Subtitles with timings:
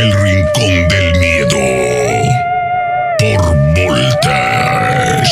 [0.00, 1.58] El Rincón del Miedo.
[3.18, 5.30] Por Voltage.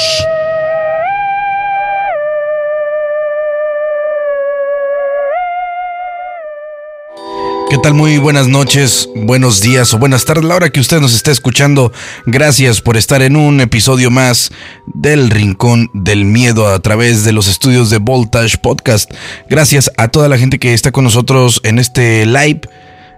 [7.70, 7.94] ¿Qué tal?
[7.94, 10.44] Muy buenas noches, buenos días o buenas tardes.
[10.44, 11.90] La hora que usted nos está escuchando,
[12.26, 14.50] gracias por estar en un episodio más
[14.84, 19.10] del Rincón del Miedo a través de los estudios de Voltage Podcast.
[19.48, 22.60] Gracias a toda la gente que está con nosotros en este live.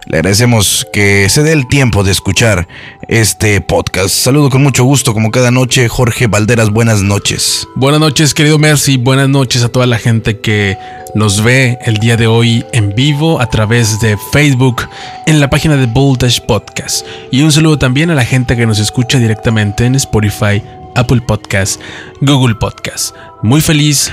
[0.07, 2.67] Le agradecemos que se dé el tiempo de escuchar
[3.07, 4.09] este podcast.
[4.09, 6.71] Saludo con mucho gusto, como cada noche, Jorge Valderas.
[6.71, 7.67] Buenas noches.
[7.75, 8.97] Buenas noches, querido Mercy.
[8.97, 10.75] Buenas noches a toda la gente que
[11.13, 14.87] nos ve el día de hoy en vivo a través de Facebook
[15.27, 17.05] en la página de Voltage Podcast.
[17.29, 20.63] Y un saludo también a la gente que nos escucha directamente en Spotify,
[20.95, 21.79] Apple Podcast,
[22.21, 23.15] Google Podcast.
[23.43, 24.11] Muy feliz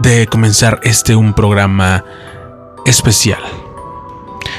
[0.00, 2.02] de comenzar este un programa
[2.86, 3.67] especial.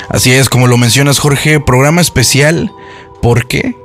[0.10, 2.72] Así es, como lo mencionas Jorge, programa especial.
[3.22, 3.76] ¿Por qué?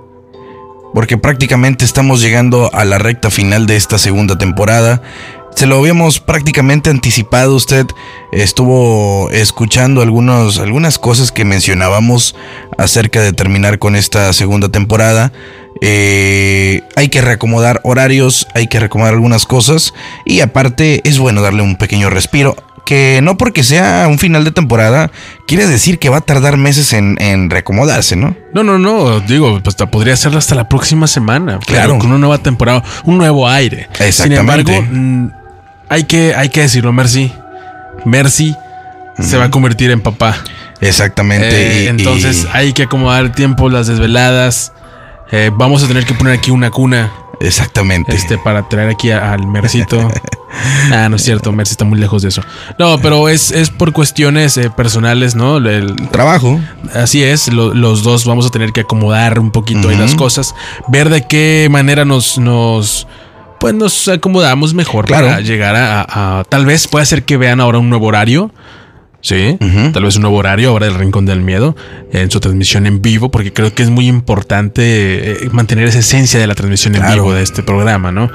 [0.95, 5.03] Porque prácticamente estamos llegando a la recta final de esta segunda temporada.
[5.55, 7.55] Se lo habíamos prácticamente anticipado.
[7.55, 7.87] Usted
[8.33, 12.35] estuvo escuchando algunas cosas que mencionábamos
[12.79, 15.33] acerca de terminar con esta segunda temporada.
[15.81, 19.95] Eh, hay que reacomodar horarios, hay que reacomodar algunas cosas.
[20.25, 24.51] Y aparte es bueno darle un pequeño respiro que no porque sea un final de
[24.51, 25.11] temporada
[25.47, 28.37] quiere decir que va a tardar meses en, en reacomodarse, ¿no?
[28.53, 31.59] No, no, no, digo, pues podría ser hasta la próxima semana.
[31.67, 31.99] Claro.
[31.99, 33.89] Con una nueva temporada, un nuevo aire.
[33.95, 34.41] Sin Exactamente.
[34.77, 35.31] embargo, mm,
[35.89, 37.33] hay, que, hay que decirlo, Mercy.
[38.05, 38.55] Mercy
[39.21, 40.37] se va a convertir en papá.
[40.81, 41.81] Exactamente.
[41.81, 44.73] Eh, y- entonces y- hay que acomodar el tiempo, las desveladas.
[45.33, 48.15] Eh, vamos a tener que poner aquí una cuna exactamente.
[48.15, 50.11] este, para traer aquí al Mercito.
[50.93, 52.43] ah, no es cierto, Mercy está muy lejos de eso.
[52.79, 55.57] No, pero es, es por cuestiones eh, personales, ¿no?
[55.59, 56.61] El- Trabajo.
[56.95, 60.55] Así es, lo- los dos vamos a tener que acomodar un poquito ahí las cosas,
[60.89, 63.07] ver de qué manera nos, nos,
[63.61, 65.27] pues nos acomodamos mejor Claro.
[65.29, 68.53] para llegar a, a- a- tal vez puede ser que vean ahora un nuevo horario,
[69.21, 69.57] sí,
[69.95, 71.75] tal vez un nuevo horario ahora del Rincón del Miedo
[72.13, 74.83] en su transmisión en vivo, porque creo que es muy importante
[75.45, 78.31] eh, mantener esa esencia de la transmisión en vivo de este programa, ¿no?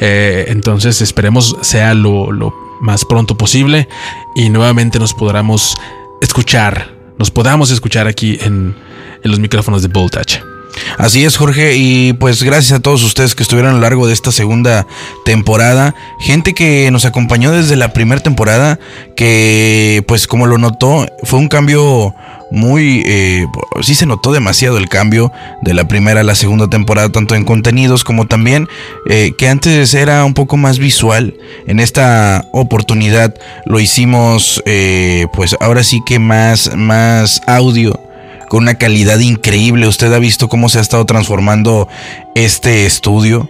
[0.00, 3.88] Eh, entonces esperemos sea lo, lo más pronto posible
[4.34, 5.76] y nuevamente nos podamos
[6.20, 8.74] escuchar, nos podamos escuchar aquí en,
[9.22, 10.55] en los micrófonos de Voltage.
[10.98, 11.76] Así es, Jorge.
[11.76, 14.86] Y pues gracias a todos ustedes que estuvieron a lo largo de esta segunda
[15.24, 15.94] temporada.
[16.20, 18.78] Gente que nos acompañó desde la primera temporada,
[19.16, 22.14] que pues como lo notó, fue un cambio
[22.50, 23.02] muy...
[23.06, 23.46] eh,
[23.82, 25.32] sí se notó demasiado el cambio
[25.62, 28.68] de la primera a la segunda temporada, tanto en contenidos como también
[29.08, 31.34] eh, que antes era un poco más visual.
[31.66, 38.05] En esta oportunidad lo hicimos eh, pues ahora sí que más, más audio
[38.48, 39.88] con una calidad increíble.
[39.88, 41.88] Usted ha visto cómo se ha estado transformando
[42.34, 43.48] este estudio,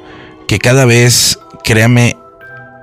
[0.48, 2.16] que cada vez, créame,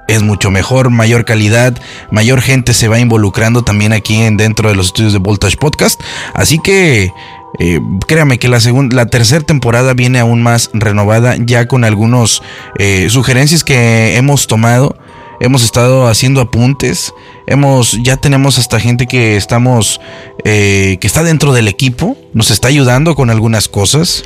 [0.08, 1.74] es mucho mejor, mayor calidad,
[2.12, 6.02] mayor gente se va involucrando también aquí en dentro de los estudios de Voltage Podcast.
[6.34, 7.12] Así que
[7.60, 12.42] eh, créame que la segunda, la tercera temporada viene aún más renovada, ya con algunos
[12.80, 14.98] eh, sugerencias que hemos tomado.
[15.40, 17.14] Hemos estado haciendo apuntes.
[17.48, 20.00] Hemos, ya tenemos hasta gente que estamos,
[20.46, 22.18] eh, que está dentro del equipo.
[22.34, 24.24] Nos está ayudando con algunas cosas.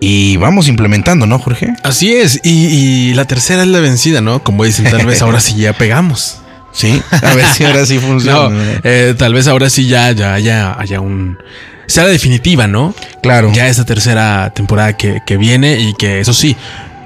[0.00, 1.72] Y vamos implementando, ¿no, Jorge?
[1.82, 4.42] Así es, y, y la tercera es la vencida, ¿no?
[4.44, 6.38] Como dicen, tal vez ahora sí ya pegamos.
[6.76, 7.00] Sí.
[7.22, 8.80] A ver si ahora sí No, funciona.
[8.84, 11.38] eh, tal vez ahora sí ya, ya haya, haya un...
[11.86, 12.94] Sea la definitiva, ¿no?
[13.22, 13.50] claro.
[13.54, 16.54] Ya esta tercera temporada que, que viene y que eso sí,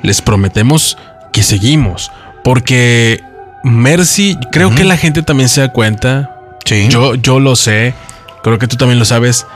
[0.02, 0.98] les prometemos
[1.32, 2.10] que seguimos.
[2.42, 3.22] Porque
[3.62, 6.36] Mercy, creo que la gente también se da cuenta.
[6.64, 6.88] Sí.
[6.88, 7.94] Yo, yo lo sé,
[8.42, 9.46] creo que tú también lo sabes.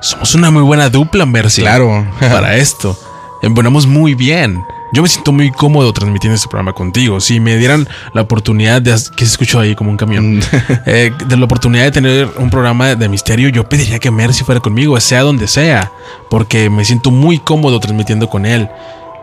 [0.00, 1.62] Somos una muy buena dupla, Mercy.
[1.62, 2.06] Claro.
[2.20, 2.98] Para esto.
[3.42, 4.62] Embonamos muy bien.
[4.92, 7.20] Yo me siento muy cómodo transmitiendo este programa contigo.
[7.20, 8.92] Si me dieran la oportunidad de...
[9.16, 10.40] que se escuchó ahí como un camión?
[10.86, 14.60] Eh, de la oportunidad de tener un programa de misterio, yo pediría que Mercy fuera
[14.60, 15.92] conmigo, sea donde sea,
[16.28, 18.68] porque me siento muy cómodo transmitiendo con él.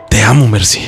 [0.09, 0.81] Te amo, Mercy.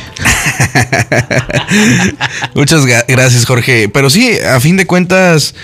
[2.56, 3.90] Muchas gracias, Jorge.
[3.90, 5.56] Pero sí, a fin de cuentas,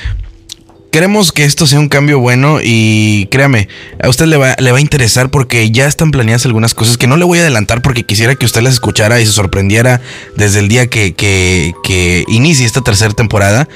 [0.95, 3.67] queremos que esto sea un cambio bueno y créame,
[4.01, 7.05] a usted le va, le va a interesar porque ya están planeadas algunas cosas que
[7.05, 9.99] no le voy a adelantar porque quisiera que usted las escuchara y se sorprendiera
[10.37, 13.67] desde el día que, que, que inicie esta tercera temporada.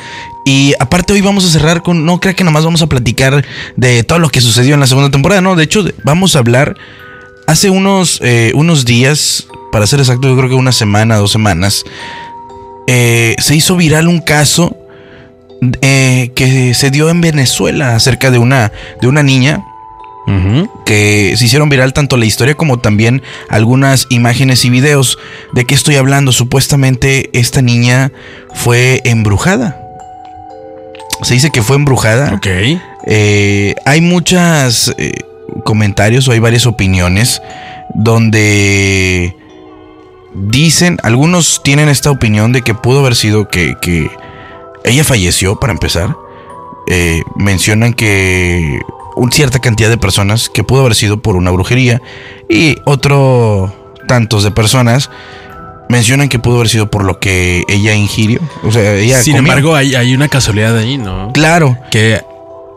[0.45, 3.45] Y aparte hoy vamos a cerrar con, no crea que nomás vamos a platicar
[3.75, 6.77] de todo lo que sucedió en la segunda temporada, no, de hecho vamos a hablar
[7.47, 11.85] hace unos, eh, unos días, para ser exacto, yo creo que una semana, dos semanas,
[12.87, 14.75] eh, se hizo viral un caso
[15.81, 18.71] eh, que se dio en Venezuela acerca de una,
[19.01, 19.63] de una niña
[20.85, 25.17] que se hicieron viral tanto la historia como también algunas imágenes y videos.
[25.53, 26.31] ¿De qué estoy hablando?
[26.31, 28.11] Supuestamente esta niña
[28.53, 29.81] fue embrujada.
[31.23, 32.35] Se dice que fue embrujada.
[32.35, 32.47] Ok.
[33.07, 34.93] Eh, hay muchos
[35.65, 37.41] comentarios o hay varias opiniones
[37.95, 39.35] donde
[40.33, 44.09] dicen, algunos tienen esta opinión de que pudo haber sido que, que
[44.83, 46.15] ella falleció para empezar.
[46.87, 48.81] Eh, mencionan que
[49.15, 52.01] un cierta cantidad de personas que pudo haber sido por una brujería
[52.49, 53.73] y otro
[54.07, 55.09] tantos de personas
[55.89, 58.39] mencionan que pudo haber sido por lo que ella ingirió.
[58.63, 59.51] O sea, ella Sin comió.
[59.51, 61.31] embargo, hay, hay una casualidad ahí, ¿no?
[61.33, 62.21] claro, Que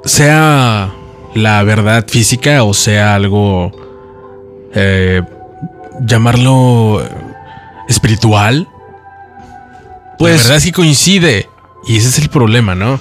[0.04, 0.90] sea
[1.34, 3.70] la verdad física o sea algo,
[4.74, 5.22] eh,
[6.00, 7.02] llamarlo
[7.88, 8.68] espiritual,
[10.18, 11.48] pues la verdad es que coincide
[11.86, 13.00] y ese es el problema, ¿no?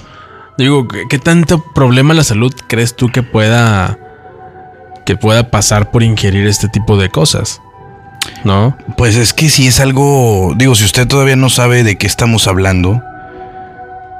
[0.58, 3.98] Digo, ¿qué, qué tanto problema la salud crees tú que pueda
[5.04, 7.60] que pueda pasar por ingerir este tipo de cosas?
[8.44, 8.76] ¿No?
[8.96, 12.46] Pues es que si es algo, digo, si usted todavía no sabe de qué estamos
[12.46, 13.02] hablando,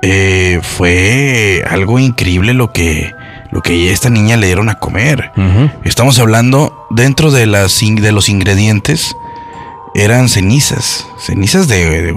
[0.03, 3.13] eh, fue algo increíble lo que,
[3.53, 5.31] lo que a esta niña le dieron a comer.
[5.85, 9.15] Estamos hablando dentro de las de los ingredientes
[9.95, 12.15] eran cenizas, cenizas de,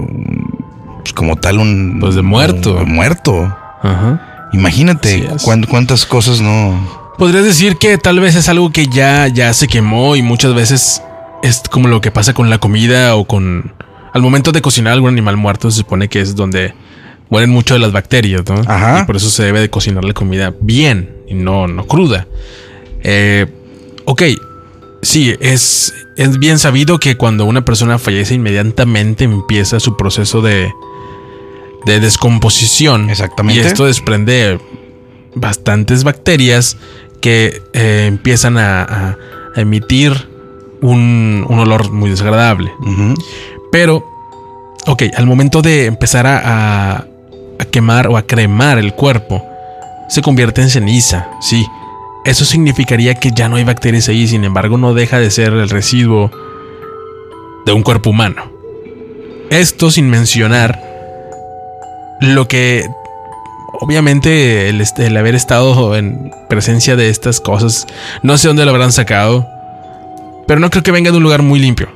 [1.02, 2.76] pues como tal un Pues de muerto.
[2.78, 3.44] un muerto.
[3.82, 4.48] Ajá.
[4.52, 5.28] Imagínate
[5.68, 7.14] cuántas cosas no.
[7.18, 11.02] Podrías decir que tal vez es algo que ya, ya se quemó y muchas veces
[11.42, 13.72] es como lo que pasa con la comida o con...
[14.12, 16.74] Al momento de cocinar algún animal muerto se supone que es donde
[17.28, 18.62] mueren mucho de las bacterias, ¿no?
[18.66, 19.00] Ajá.
[19.02, 22.26] Y por eso se debe de cocinar la comida bien y no, no cruda.
[23.02, 23.46] Eh,
[24.06, 24.22] ok,
[25.02, 30.72] sí, es, es bien sabido que cuando una persona fallece inmediatamente empieza su proceso de,
[31.84, 33.10] de descomposición.
[33.10, 33.60] Exactamente.
[33.62, 34.58] Y esto desprende
[35.34, 36.76] bastantes bacterias
[37.20, 39.18] que eh, empiezan a, a-
[39.54, 40.28] a emitir
[40.82, 42.70] un, un olor muy desagradable.
[43.72, 44.04] Pero,
[44.86, 46.38] ok, al momento de empezar a,
[46.96, 47.06] a-
[47.58, 49.42] a quemar o a cremar el cuerpo,
[50.10, 51.66] se convierte en ceniza, sí.
[52.26, 55.70] Eso significaría que ya no hay bacterias ahí, sin embargo no deja de ser el
[55.70, 56.30] residuo
[57.64, 58.50] de un cuerpo humano.
[59.50, 60.80] Esto sin mencionar
[62.20, 62.84] lo que
[63.80, 67.86] obviamente el, haber estado en presencia de estas cosas,
[68.22, 69.46] no sé dónde lo habrán sacado,
[70.48, 71.88] pero no creo que venga de un lugar muy limpio.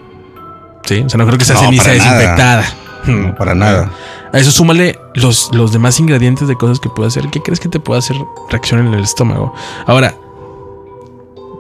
[0.85, 1.95] Sí, o sea, no creo que sea No, ceniza nada.
[1.95, 2.65] desinfectada.
[3.07, 3.91] No, para nada.
[4.33, 7.29] A eso súmale los, los demás ingredientes de cosas que puede hacer.
[7.31, 8.17] ¿Qué crees que te puede hacer
[8.49, 9.53] reacción en el estómago?
[9.87, 10.15] Ahora,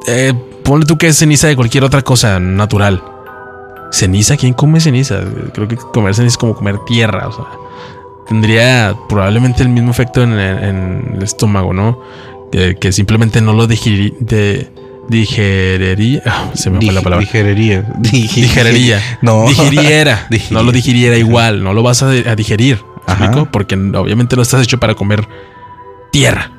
[0.06, 0.32] eh,
[0.62, 3.02] ponle tú que es ceniza de cualquier otra cosa natural.
[3.90, 4.36] ¿Ceniza?
[4.36, 5.20] ¿Quién come ceniza?
[5.52, 7.26] Creo que comer ceniza es como comer tierra.
[7.28, 7.46] O sea,
[8.28, 11.98] tendría probablemente el mismo efecto en, el- estómago, ¿no?
[12.52, 14.70] Que, simplemente no lo digeri- de-
[15.10, 16.22] digeriría.
[16.26, 17.24] Ah, se me fue la palabra.
[17.24, 17.82] Digeriría.
[17.98, 19.00] Dij- Digeriría.
[19.22, 19.46] No.
[19.48, 20.26] Digiriera.
[20.50, 21.62] No lo digiriera igual.
[21.62, 22.80] No lo vas a, a digerir.
[23.06, 23.24] ¿me Ajá.
[23.26, 23.50] explico?
[23.50, 25.26] Porque obviamente no estás hecho para comer
[26.12, 26.50] tierra.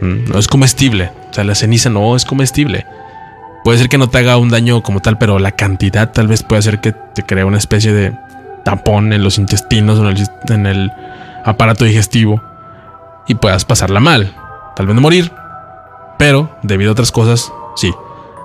[0.00, 1.10] Mm, No es comestible.
[1.30, 2.86] O sea, la ceniza no es comestible.
[3.64, 6.42] Puede ser que no te haga un daño como tal, pero la cantidad tal vez
[6.42, 8.12] puede hacer que te crea una especie de
[8.64, 10.90] tapón en los intestinos, en el, en el
[11.44, 12.42] aparato digestivo
[13.28, 14.32] y puedas pasarla mal.
[14.76, 15.30] Tal vez no morir,
[16.20, 17.94] pero debido a otras cosas, sí.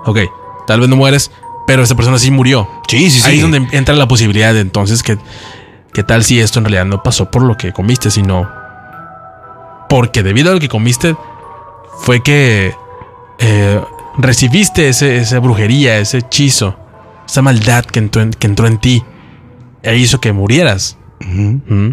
[0.06, 0.20] Ok,
[0.66, 1.30] tal vez no mueres,
[1.66, 2.66] pero esa persona sí murió.
[2.88, 3.28] Sí, sí, sí.
[3.28, 5.18] Ahí es donde entra la posibilidad de entonces que,
[5.92, 8.48] ¿qué tal si esto en realidad no pasó por lo que comiste, sino
[9.90, 11.16] porque debido a lo que comiste
[12.00, 12.74] fue que
[13.40, 13.80] eh,
[14.16, 16.78] recibiste ese, esa brujería, ese hechizo,
[17.28, 19.04] esa maldad que entró en, que entró en ti
[19.82, 20.96] e hizo que murieras.
[21.20, 21.90] ¿Mm?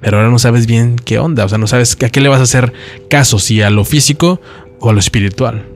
[0.00, 2.40] Pero ahora no sabes bien qué onda, o sea, no sabes a qué le vas
[2.40, 2.74] a hacer
[3.08, 4.38] caso, si a lo físico
[4.80, 5.66] o a lo espiritual.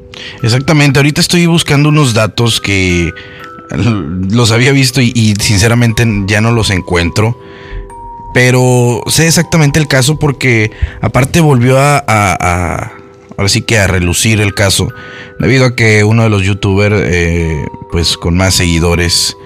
[0.42, 3.12] Exactamente, ahorita estoy buscando unos datos que
[4.30, 7.38] los había visto y, sinceramente ya no los encuentro.
[8.34, 12.92] Pero sé exactamente el caso porque aparte volvió a, a- a-
[13.36, 14.88] ahora sí que a relucir el caso.
[15.38, 19.36] Debido a que uno de los youtubers, eh, pues con más seguidores,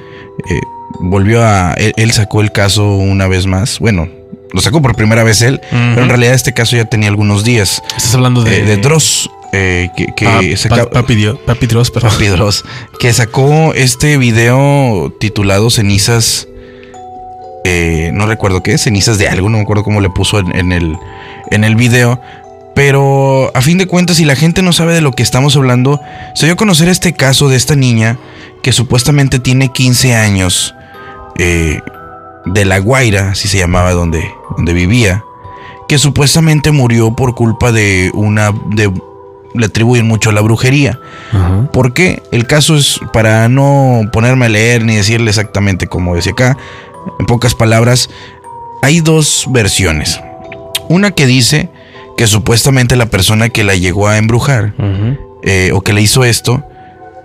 [0.51, 0.61] eh,
[1.01, 1.75] volvió a...
[1.75, 3.79] Él sacó el caso una vez más.
[3.79, 4.09] Bueno,
[4.53, 7.83] lo sacó por primera vez él, pero en realidad este caso ya tenía algunos días.
[7.97, 11.91] Estás hablando de, Eh, de Dross, eh, que, que Ah, saca- Pa- Papi, Papi Dross,
[11.91, 12.11] perdón.
[12.13, 12.65] Papi Dross,
[12.99, 16.47] que sacó este video titulado Cenizas.
[17.65, 20.73] eh, no recuerdo qué, cenizas de algo, no me acuerdo cómo le puso en, en
[20.73, 20.97] el,
[21.51, 22.21] en el video.
[22.75, 26.01] Pero a fin de cuentas, si la gente no sabe de lo que estamos hablando,
[26.35, 28.19] se dio a conocer este caso de esta niña
[28.63, 30.75] que supuestamente tiene 15 años
[31.39, 31.81] eh,
[32.47, 35.25] de La Guaira, así se llamaba donde, donde vivía,
[35.89, 38.93] que supuestamente murió por culpa de una de
[39.55, 40.99] le atribuyen mucho a la brujería.
[41.31, 41.69] Ajá.
[41.73, 42.23] ¿Por qué?
[42.33, 46.57] El caso es, para no ponerme a leer ni decirle exactamente como decía acá,
[47.19, 48.09] en pocas palabras,
[48.83, 50.21] hay dos versiones.
[50.89, 51.69] Una que dice
[52.17, 54.75] que supuestamente la persona que la llegó a embrujar
[55.43, 56.65] eh, o que le hizo esto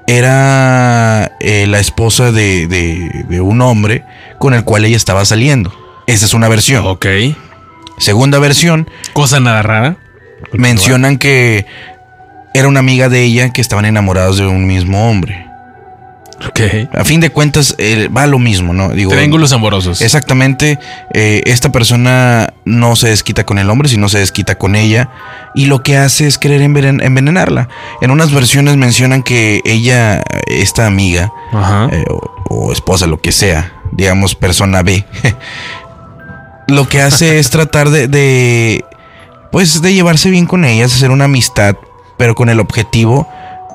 [0.07, 4.03] era eh, la esposa de, de- de un hombre
[4.39, 5.71] con el cual ella estaba saliendo.
[6.07, 6.85] Esa es una versión.
[6.87, 7.05] Ok.
[7.99, 9.97] Segunda versión, Cosa nada rara.
[10.53, 11.65] mencionan que
[12.53, 15.46] era una amiga de ella que estaban enamorados de un mismo hombre.
[16.47, 16.59] Ok.
[16.93, 18.89] A fin de cuentas, eh, va lo mismo, ¿no?
[18.89, 20.01] Digo, Triángulos amorosos.
[20.01, 20.77] Exactamente,
[21.13, 25.09] eh, esta persona no se desquita con el hombre, sino se desquita con ella
[25.55, 27.69] y lo que hace es querer envenen- envenenarla.
[28.01, 31.89] En unas versiones mencionan que ella, esta amiga Ajá.
[31.91, 35.03] eh, o, o esposa, lo que sea, digamos persona B,
[36.67, 38.83] lo que hace es tratar de, de,
[39.51, 41.75] pues, de llevarse bien con ellas, hacer una amistad,
[42.17, 43.27] pero con el objetivo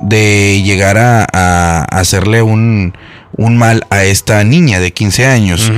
[0.03, 2.93] de llegar a, a hacerle un,
[3.37, 5.73] un mal a esta niña de 15 años.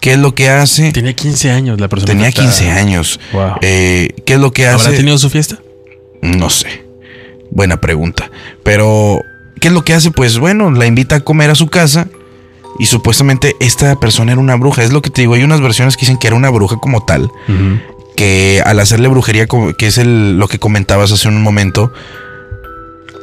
[0.00, 0.92] ¿Qué es lo que hace?
[0.92, 2.06] Tenía 15 años la persona.
[2.12, 2.48] Tenía afectada.
[2.48, 3.20] 15 años.
[3.32, 3.52] Wow.
[3.62, 4.96] Eh, ¿Qué es lo que ¿Habrá hace?
[4.96, 5.58] tenido su fiesta?
[6.22, 6.84] No sé.
[7.50, 8.30] Buena pregunta.
[8.62, 9.20] Pero,
[9.60, 10.10] ¿qué es lo que hace?
[10.10, 12.06] Pues bueno, la invita a comer a su casa.
[12.78, 14.84] Y supuestamente esta persona era una bruja.
[14.84, 15.34] Es lo que te digo.
[15.34, 17.30] Hay unas versiones que dicen que era una bruja como tal.
[18.16, 21.92] Que al hacerle brujería, que es el, lo que comentabas hace un momento,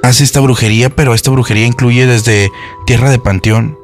[0.03, 2.51] hace esta brujería, pero esta brujería incluye desde
[2.85, 3.77] tierra de panteón,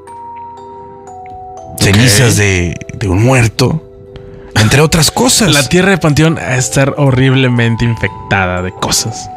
[1.80, 3.82] cenizas de, de un muerto,
[4.56, 5.54] entre otras cosas.
[5.54, 9.30] La tierra de Panteón a estar horriblemente infectada de cosas.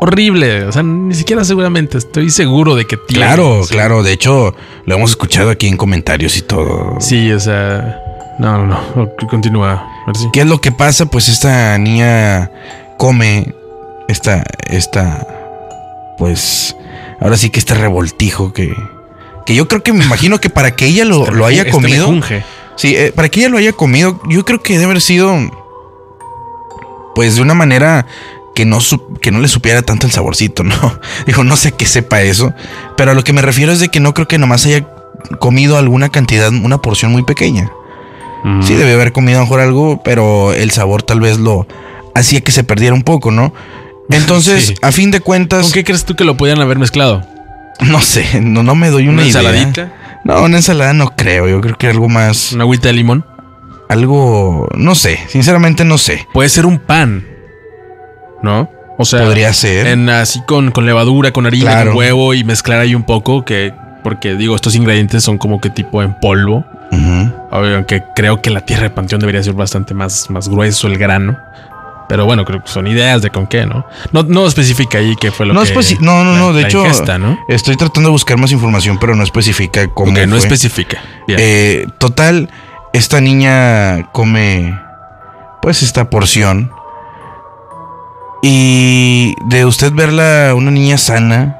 [0.00, 0.64] Horrible.
[0.64, 1.98] O sea, ni siquiera seguramente.
[1.98, 3.24] Estoy seguro de que tiene.
[3.24, 3.74] Claro, Sí.
[3.74, 4.02] claro.
[4.02, 4.54] De hecho,
[4.86, 6.96] lo hemos escuchado aquí en comentarios y todo.
[7.00, 8.00] Sí, o sea.
[8.38, 9.08] No, no, no.
[9.28, 9.86] Continúa.
[10.32, 11.06] ¿Qué es lo que pasa?
[11.06, 12.50] Pues esta niña
[12.98, 13.54] come
[14.08, 15.26] esta, esta,
[16.22, 16.76] pues,
[17.20, 18.72] ahora sí que este revoltijo que,
[19.44, 21.72] que yo creo que me imagino que para que ella lo, Este lo haya este
[21.72, 22.14] comido,
[22.76, 25.36] sí, eh, para que ella lo haya comido, yo creo que debe haber sido,
[27.16, 28.06] pues, de una manera
[28.54, 28.78] que no,
[29.20, 30.76] que no le supiera tanto el saborcito, ¿no?
[31.26, 32.54] Digo, no sé qué sepa eso,
[32.96, 34.86] pero a lo que me refiero es de que no creo que nomás haya
[35.40, 37.72] comido alguna cantidad, una porción muy pequeña.
[38.44, 38.62] Mm.
[38.62, 41.66] Sí, debe haber comido a lo mejor algo, pero el sabor tal vez lo
[42.14, 43.52] hacía que se perdiera un poco, ¿no?
[44.14, 44.74] Entonces, Sí.
[44.82, 47.26] a fin de cuentas, ¿Con qué crees tú que lo podían haber mezclado?
[47.80, 49.40] no sé, no, no me doy una, ¿Una idea.
[49.40, 49.92] ensaladita?
[50.24, 51.48] No, una ensalada no creo.
[51.48, 53.24] Yo creo que algo más, ¿Una agüita de limón?
[53.88, 55.18] algo, no sé.
[55.28, 56.26] Sinceramente no sé.
[56.32, 57.26] Puede ser un pan.
[58.42, 58.70] ¿No?
[58.98, 59.86] O sea, Podría ser.
[59.86, 61.90] en así con, con levadura, con harina, Claro.
[61.90, 65.70] con huevo y mezclar ahí un poco que porque digo, estos ingredientes son como que
[65.70, 66.64] tipo en polvo.
[66.90, 67.32] Ujú.
[67.52, 71.38] Aunque creo que la tierra de panteón debería ser bastante más, más grueso el grano.
[72.12, 73.86] Pero bueno, creo que son ideas de con qué, ¿no?
[74.12, 75.96] No, no especifica ahí qué fue lo No que.
[76.02, 77.38] no, no, la- no, de hecho, ingesta, ¿no?
[77.48, 80.12] Estoy tratando de buscar más información, pero no especifica cómo.
[80.12, 80.38] Ok, no fue.
[80.40, 81.00] especifica.
[81.26, 81.40] Bien.
[81.42, 82.50] Eh, total,
[82.92, 84.78] esta niña come
[85.62, 86.70] pues esta porción.
[88.42, 91.56] Y de usted verla una niña sana,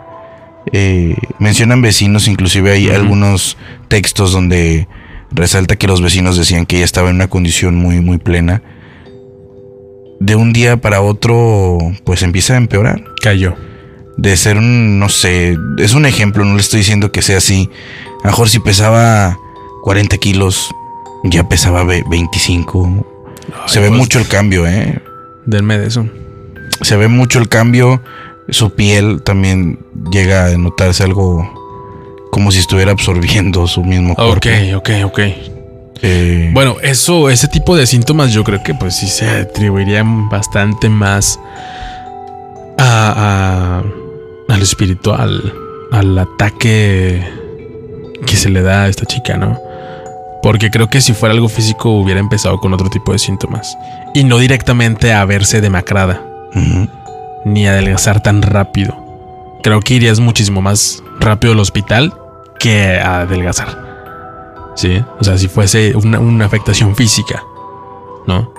[0.71, 3.57] eh, mencionan vecinos, inclusive hay algunos
[3.89, 4.87] textos donde
[5.31, 8.61] resalta que los vecinos decían que ella estaba en una condición muy, muy plena.
[10.25, 13.57] De un día para otro, pues empieza a empeorar Cayó.
[14.17, 17.69] de ser un, no sé, es un ejemplo, no le estoy diciendo que sea así.
[18.23, 19.37] A lo mejor si pesaba
[19.83, 20.71] 40 kilos,
[21.25, 23.05] ya pesaba ve- 25.
[23.67, 25.01] Se ve pues, mucho el cambio, ¿eh?
[25.45, 26.07] Denme de eso.
[26.83, 28.01] Se ve mucho el cambio.
[28.49, 29.81] Su piel también
[30.13, 31.49] llega a notarse algo
[32.31, 34.35] como si estuviera absorbiendo su mismo cuerpo.
[34.37, 35.21] Ok, ok, ok.
[36.03, 40.89] Eh, Bueno, eso, ese tipo de síntomas yo creo que pues sí se atribuirían bastante
[40.89, 41.39] más
[42.79, 43.83] a,
[44.49, 45.55] a, a lo espiritual,
[45.93, 47.25] al ataque
[48.27, 49.59] que se le da a esta chica, ¿no?
[50.43, 53.77] Porque creo que si fuera algo físico hubiera empezado con otro tipo de síntomas.
[54.13, 56.21] Y no directamente a verse demacrada,
[57.45, 58.97] ni adelgazar tan rápido.
[59.63, 62.13] Creo que irías muchísimo más rápido al hospital
[62.59, 63.92] que a adelgazar.
[64.75, 67.43] Sí, o sea, si fuese una, una afectación física,
[68.27, 68.53] ¿no?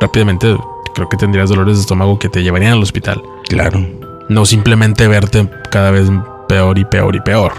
[0.00, 0.56] Rápidamente
[0.94, 3.22] creo que tendrías dolores de estómago que te llevarían al hospital.
[3.48, 3.84] Claro.
[4.28, 6.08] No simplemente verte cada vez
[6.48, 7.52] peor y peor y peor.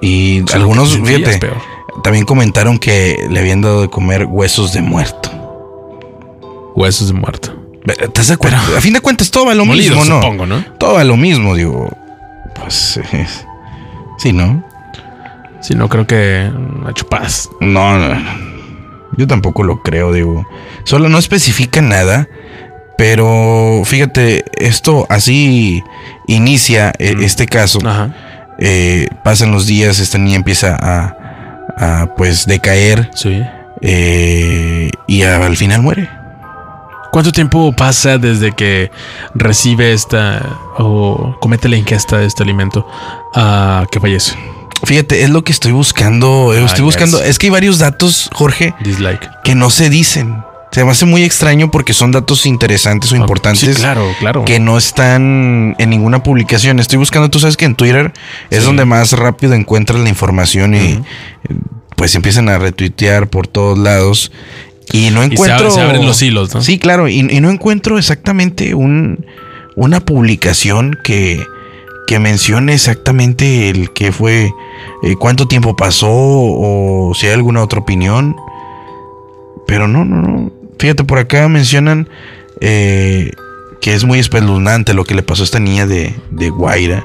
[0.00, 1.56] Y O sea, algunos, fíjate, peor.
[2.02, 5.30] también comentaron que le habían dado de comer huesos de muerto.
[6.74, 7.54] Huesos de muerto.
[7.86, 8.60] ¿Te das cuenta?
[8.76, 10.20] A fin de cuentas, todo va lo Molido, mismo, ¿no?
[10.20, 10.62] supongo, ¿no?
[10.78, 11.88] Todo va lo mismo, digo.
[12.54, 13.46] Pues es-
[14.18, 14.62] sí, ¿no?
[15.60, 17.48] Si no, creo que mm, a chupadas.
[17.60, 18.14] No, no.
[19.16, 20.46] Yo tampoco lo creo, digo.
[20.84, 22.28] Solo no especifica nada.
[22.96, 25.82] Pero fíjate, esto así
[26.26, 27.78] inicia eh, este caso.
[27.84, 28.14] Ajá.
[28.58, 31.16] Eh, pasan los días, esta niña empieza a,
[31.76, 33.40] a, pues decaer Sí.
[33.82, 36.08] eh, y al final muere.
[37.12, 38.90] ¿Cuánto tiempo pasa desde que
[39.34, 40.42] recibe esta
[40.76, 42.84] o comete la ingesta de este alimento
[43.34, 44.36] a que fallece?
[44.84, 46.52] Fíjate, es lo que estoy buscando.
[46.54, 47.18] eh, estoy Ah, buscando.
[47.18, 47.28] yes.
[47.28, 49.28] Es que hay varios datos, Jorge, Dislike.
[49.44, 50.42] que no se dicen.
[50.70, 53.60] Se me hace muy extraño porque son datos interesantes o importantes.
[53.60, 54.44] Sí, claro, claro.
[54.44, 56.78] que no están en ninguna publicación.
[56.78, 58.12] Estoy buscando, tú sabes que en Twitter
[58.50, 58.66] es Sí.
[58.66, 61.00] donde más rápido encuentras la información y eh,
[61.96, 64.30] pues empiezan a retuitear por todos lados.
[64.92, 65.68] Y no Y se, encuentro.
[65.70, 66.60] ab- se abren los hilos, ¿no?
[66.62, 69.24] Sí, claro, y, y no encuentro exactamente un,
[69.74, 71.42] una publicación que,
[72.08, 74.50] que mencione exactamente el que fue,
[75.02, 78.34] eh, cuánto tiempo pasó o si hay alguna otra opinión.
[79.66, 80.50] Pero no, no, no.
[80.78, 82.08] Fíjate, por acá mencionan
[82.60, 83.30] eh,
[83.82, 87.04] que es muy espeluznante lo que le pasó a esta niña de, de Guaira.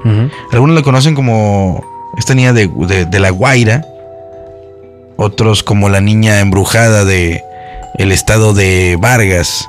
[0.53, 1.83] Algunos la conocen como
[2.17, 3.83] esta niña de, de- de la Guaira.
[5.17, 7.41] Otros como la niña embrujada de
[7.99, 9.67] el estado de Vargas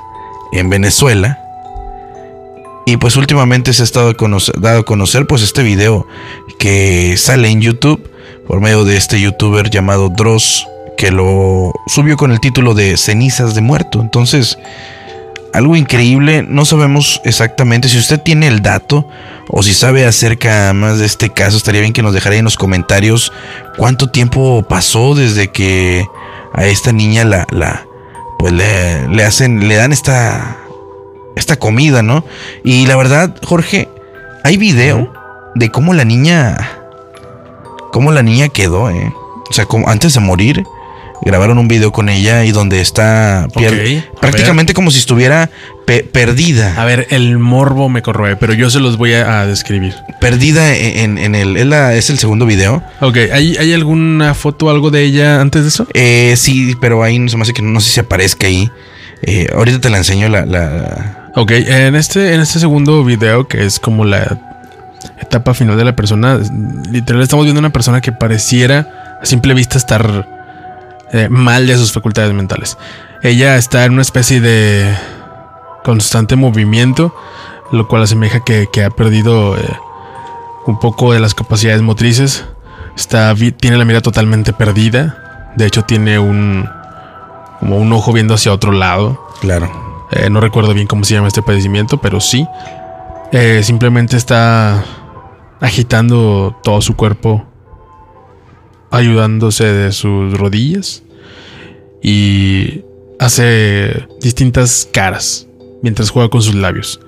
[0.53, 1.39] en Venezuela.
[2.85, 4.13] Y pues últimamente se ha estado
[4.57, 6.07] dado a conocer pues este video
[6.59, 7.99] que sale en YouTube
[8.47, 13.55] por medio de este youtuber llamado Dross que lo subió con el título de Cenizas
[13.55, 14.01] de Muerto.
[14.01, 14.57] Entonces,
[15.53, 19.07] algo increíble, no sabemos exactamente si usted tiene el dato
[19.47, 22.55] o si sabe acerca más de este caso, estaría bien que nos dejara en los
[22.55, 23.31] comentarios
[23.77, 26.05] cuánto tiempo pasó desde que
[26.53, 27.87] a esta niña la, la
[28.37, 30.57] pues le, le hacen, le dan esta,
[31.35, 32.25] esta comida, ¿no?
[32.63, 33.89] Y la verdad, Jorge,
[34.43, 35.11] hay video
[35.55, 36.57] de cómo la niña,
[37.91, 39.13] cómo la niña quedó, ¿eh?
[39.49, 40.63] O sea, como antes de morir,
[41.21, 45.49] grabaron un video con ella y donde está pier- Ok, a prácticamente como si estuviera
[45.85, 46.73] pe- perdida.
[46.81, 49.93] A ver, el morbo me corroe, pero yo se los voy a, a describir.
[50.19, 51.57] Perdida en, en el.
[51.57, 52.83] Es, la- es el segundo video.
[53.01, 55.87] Ok, ¿hay, ¿hay alguna foto algo de ella antes de eso?
[55.93, 58.69] Eh, sí, pero ahí no se me hace que no sé si aparezca ahí.
[59.21, 60.45] Eh, ahorita te la enseño la.
[60.45, 64.39] la- Ok, en este, en este segundo video, que es como la
[65.19, 66.39] etapa final de la persona,
[66.89, 70.29] literal estamos viendo una persona que pareciera a simple vista estar
[71.11, 72.77] eh, mal de sus facultades mentales.
[73.21, 74.95] Ella está en una especie de
[75.83, 77.13] constante movimiento,
[77.71, 79.79] lo cual asemeja que, que ha perdido eh,
[80.67, 82.45] un poco de las capacidades motrices.
[82.95, 85.51] Está, tiene la mira totalmente perdida.
[85.57, 86.69] De hecho, tiene un
[87.59, 89.27] como un ojo viendo hacia otro lado.
[89.41, 89.84] Claro.
[90.15, 92.47] Eh, no recuerdo bien cómo se llama este padecimiento, pero sí.
[93.31, 94.83] Eh, simplemente está
[95.59, 97.45] agitando todo su cuerpo,
[98.91, 101.03] ayudándose de sus rodillas
[102.01, 102.81] y
[103.19, 105.47] hace distintas caras
[105.81, 106.99] mientras juega con sus labios.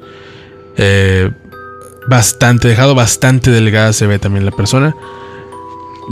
[0.78, 1.32] Eh,
[2.08, 4.96] bastante, dejado bastante delgada se ve también la persona.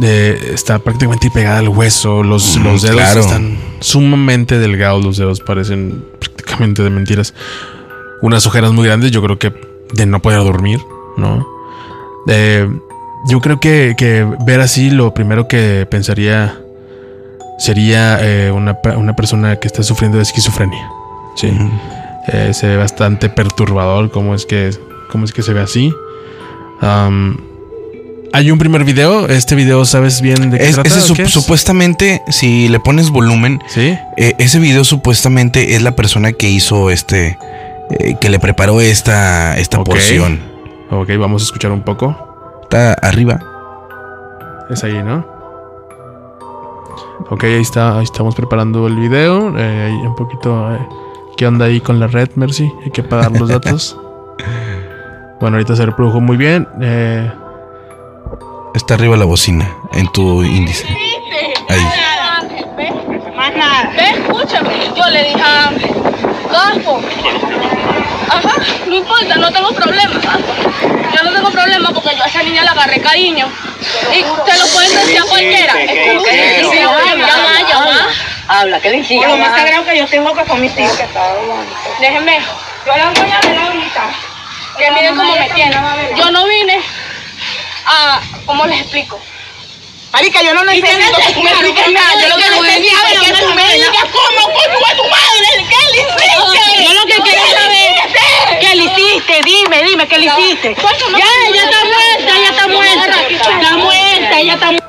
[0.01, 2.21] Eh, está prácticamente pegada al hueso.
[2.23, 3.19] Los, Mm, los dedos claro.
[3.21, 5.03] están sumamente delgados.
[5.03, 6.03] Los dedos parecen
[6.59, 7.33] de mentiras.
[8.21, 9.11] Unas ojeras muy grandes.
[9.11, 9.53] Yo creo que
[9.93, 10.79] de no poder dormir,
[11.17, 11.47] ¿no?
[12.27, 12.67] Eh,
[13.27, 16.59] yo creo que, que ver así lo primero que pensaría
[17.57, 20.89] sería eh, una, una persona que está sufriendo de esquizofrenia.
[21.35, 21.51] Sí.
[22.27, 24.71] Eh, se ve bastante perturbador cómo es que,
[25.11, 25.93] cómo es que se ve así.
[28.33, 29.27] Hay un primer video.
[29.27, 30.89] Este video, ¿sabes bien de qué Es- trata?
[30.89, 31.31] ese qué es?
[31.31, 33.97] supuestamente, si le pones volumen, Sí.
[34.17, 37.37] eh, ese video supuestamente es la persona que hizo este.
[37.99, 39.85] eh, que le preparó esta, esta Ok.
[39.85, 40.39] porción.
[40.89, 42.17] Ok, vamos a escuchar un poco.
[42.63, 43.39] Está arriba.
[44.71, 45.23] Es ahí, ¿no?
[47.29, 47.97] Ok, ahí está.
[47.99, 49.53] Ahí estamos preparando el video.
[49.55, 50.73] Eh, un poquito.
[50.73, 50.79] eh,
[51.37, 52.71] ¿Qué onda ahí con la red, Mercy?
[52.83, 53.95] Hay que pagar los datos.
[55.39, 56.67] bueno, ahorita se reprodujo muy bien.
[56.81, 57.31] Eh,
[58.75, 60.85] Está arriba la bocina, en tu índice.
[61.69, 61.87] Ahí.
[62.75, 62.91] ¿Ve?
[63.33, 63.93] Más nada.
[63.95, 64.91] Ve, escúchame.
[64.93, 65.71] Yo le dije a
[66.51, 67.01] Gaspo.
[68.29, 70.19] Ajá, no importa, no tengo problema.
[71.13, 73.47] Yo no tengo problema porque yo a esa niña le agarré cariño.
[74.11, 75.73] Y te lo pueden decir a cualquiera.
[78.49, 79.25] Habla, ¿qué le hiciste?
[79.25, 80.99] Lo más sagrado que yo tengo que son mis hijos.
[82.01, 82.39] Déjenme.
[82.85, 84.03] Yo la voy a ver ahorita.
[84.77, 85.79] Que miren cómo me tienen.
[86.17, 86.81] Yo no vine
[87.85, 88.19] a.
[88.45, 89.19] ¿Cómo les explico?
[90.13, 90.87] Marica, yo no necesito
[91.27, 92.07] que tú me expliques nada.
[92.21, 95.65] Yo lo que necesito es que tú me digas cómo coño a tu madre.
[95.69, 96.85] ¿Qué le hiciste?
[96.85, 98.59] Yo lo que quiero saber.
[98.61, 99.41] ¿Qué le hiciste?
[99.43, 100.75] Dime, dime, ¿qué le hiciste?
[100.75, 103.21] Ya, ella está muerta, ella está muerta.
[103.29, 104.85] Está muerta, ella está muerta.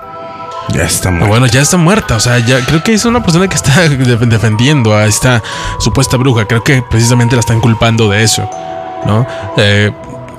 [0.69, 1.27] Ya está Pero muerto.
[1.29, 2.17] Bueno, ya está muerta.
[2.17, 5.43] O sea, ya creo que es una persona que está de- defendiendo a esta
[5.81, 6.47] supuesta bruja.
[6.47, 8.49] Creo que precisamente la están culpando de eso.
[9.05, 9.27] ¿No?
[9.57, 9.93] Eh,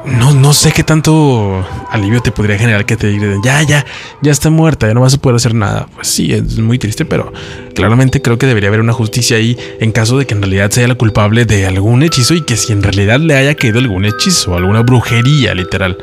[0.07, 3.85] no, no sé qué tanto alivio te podría generar que te digan, ya, ya,
[4.21, 5.87] ya está muerta, ya no vas a poder hacer nada.
[5.93, 7.33] Pues sí, es muy triste, pero
[7.75, 10.87] claramente creo que debería haber una justicia ahí en caso de que en realidad sea
[10.87, 14.55] la culpable de algún hechizo y que si en realidad le haya caído algún hechizo,
[14.55, 15.97] alguna brujería, literal.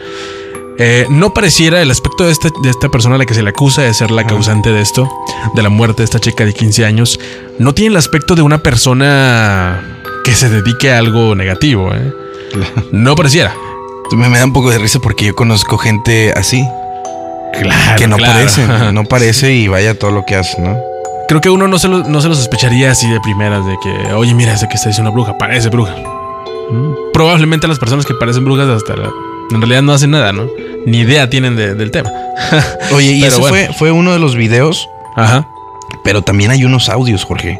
[0.76, 3.50] Eh, no pareciera el aspecto de esta, de esta persona a la que se le
[3.50, 5.08] acusa de ser la causante de esto,
[5.54, 7.20] de la muerte de esta chica de 15 años,
[7.58, 11.94] no tiene el aspecto de una persona que se dedique a algo negativo.
[11.94, 12.12] ¿eh?
[12.92, 13.54] No pareciera.
[14.12, 16.64] Me, me da un poco de risa porque yo conozco gente así,
[17.60, 17.96] Claro.
[17.96, 18.32] que no claro.
[18.34, 20.76] parece, no parece y vaya todo lo que hace, ¿no?
[21.28, 24.12] Creo que uno no se, lo, no se lo sospecharía así de primeras, de que,
[24.12, 25.94] oye, mira, ese que está diciendo una bruja, parece bruja.
[26.70, 26.92] Mm.
[27.12, 29.10] Probablemente las personas que parecen brujas hasta la-
[29.50, 30.46] en realidad no hacen nada, ¿no?
[30.86, 32.10] Ni idea tienen de- del tema.
[32.92, 33.36] Oye, y bueno.
[33.48, 35.46] fue, fue uno de los videos, Ajá.
[36.02, 37.58] pero también hay unos audios, Jorge,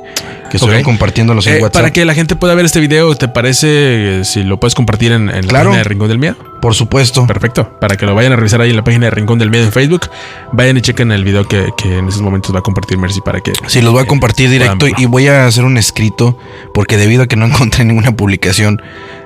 [0.55, 0.87] que estuvieron Ok.
[0.87, 1.73] compartiéndolos en Eh, WhatsApp.
[1.73, 5.11] para que la gente pueda ver este video, ¿te parece eh, si lo puedes compartir
[5.12, 6.37] en, en la página de Rincón del Miedo?
[6.62, 7.27] Por supuesto.
[7.27, 7.79] Perfecto.
[7.81, 9.73] Para que lo vayan a revisar ahí en la página de Rincón del Miedo en
[9.73, 10.09] Facebook,
[10.53, 13.40] vayan y chequen el video que, que en esos momentos va a compartir Mercy para
[13.40, 13.53] que.
[13.67, 16.38] Sí, los voy a compartir directo y voy a hacer un escrito
[16.73, 18.81] porque debido a que no encontré ninguna publicación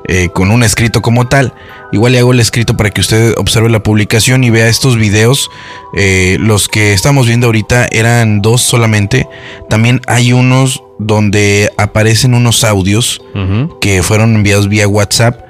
[0.08, 1.52] eh, con un escrito como tal,
[1.92, 5.50] igual le hago el escrito para que usted observe la publicación y vea estos videos.
[5.94, 9.28] Eh, los que estamos viendo ahorita eran dos solamente.
[9.68, 13.20] También hay unos donde aparecen unos audios
[13.80, 15.40] que fueron enviados vía WhatsApp.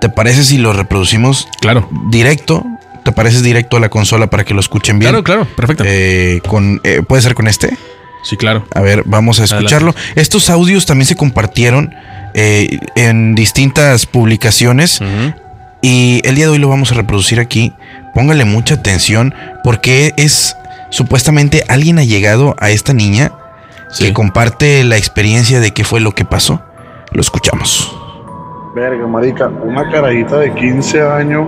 [0.00, 1.88] ¿Te parece si los reproducimos Claro.
[2.10, 2.64] directo?
[3.04, 5.10] ¿Te pareces directo a la consola para que lo escuchen bien?
[5.12, 5.44] Claro, claro.
[5.56, 5.84] Perfecto.
[5.86, 7.76] Eh, con, eh, ¿Puede ser con este?
[8.24, 8.66] sí, claro.
[8.74, 9.94] A ver, vamos a escucharlo.
[10.16, 11.94] Estos audios también se compartieron
[12.34, 15.00] eh, en distintas publicaciones
[15.80, 17.72] y el día de hoy lo vamos a reproducir aquí.
[18.14, 20.56] Póngale mucha atención porque es
[20.90, 23.30] supuestamente alguien ha llegado a esta niña
[23.96, 24.06] Sí.
[24.06, 26.60] que comparte la experiencia de qué fue lo que pasó.
[27.12, 27.96] Lo escuchamos.
[28.74, 31.46] Verga, marica, una carajita de 15 años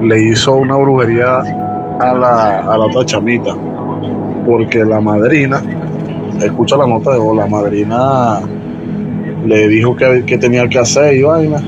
[0.00, 1.40] le hizo una brujería
[2.00, 3.54] a la, a la otra chamita.
[4.46, 5.62] Porque la madrina,
[6.42, 8.40] escucha la nota de voz, la madrina
[9.44, 11.62] le dijo que, que tenía que hacer y vaina.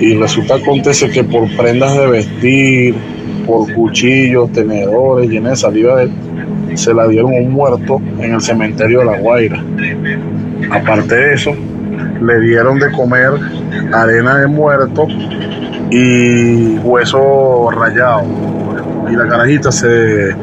[0.00, 2.94] Y resulta acontece que por prendas de vestir,
[3.46, 6.12] por cuchillos, tenedores, llenas de saliva de él,
[6.76, 9.62] se la dieron un muerto en el cementerio de La Guaira.
[10.70, 11.52] Aparte de eso,
[12.20, 13.32] le dieron de comer
[13.92, 15.06] arena de muerto
[15.90, 18.24] y hueso rallado.
[19.10, 20.34] Y la carajita se,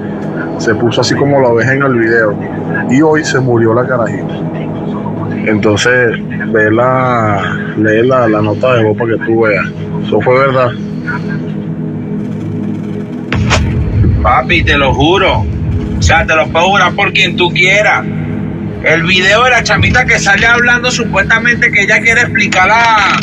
[0.57, 2.35] se puso así como lo ves en el video.
[2.89, 4.35] Y hoy se murió la carajita.
[5.45, 6.19] Entonces,
[6.51, 9.65] ve la, lee la, la nota de voz para que tú veas.
[10.05, 10.69] Eso fue verdad.
[14.21, 15.43] Papi, te lo juro.
[16.01, 18.03] O sea, te lo puedo jurar por quien tú quieras.
[18.83, 23.19] El video de la chamita que sale hablando supuestamente que ella quiere explicar la,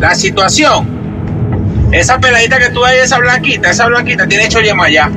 [0.00, 1.90] la situación.
[1.92, 5.10] Esa peladita que tú ves, esa blanquita, esa blanquita tiene hecho yemayá.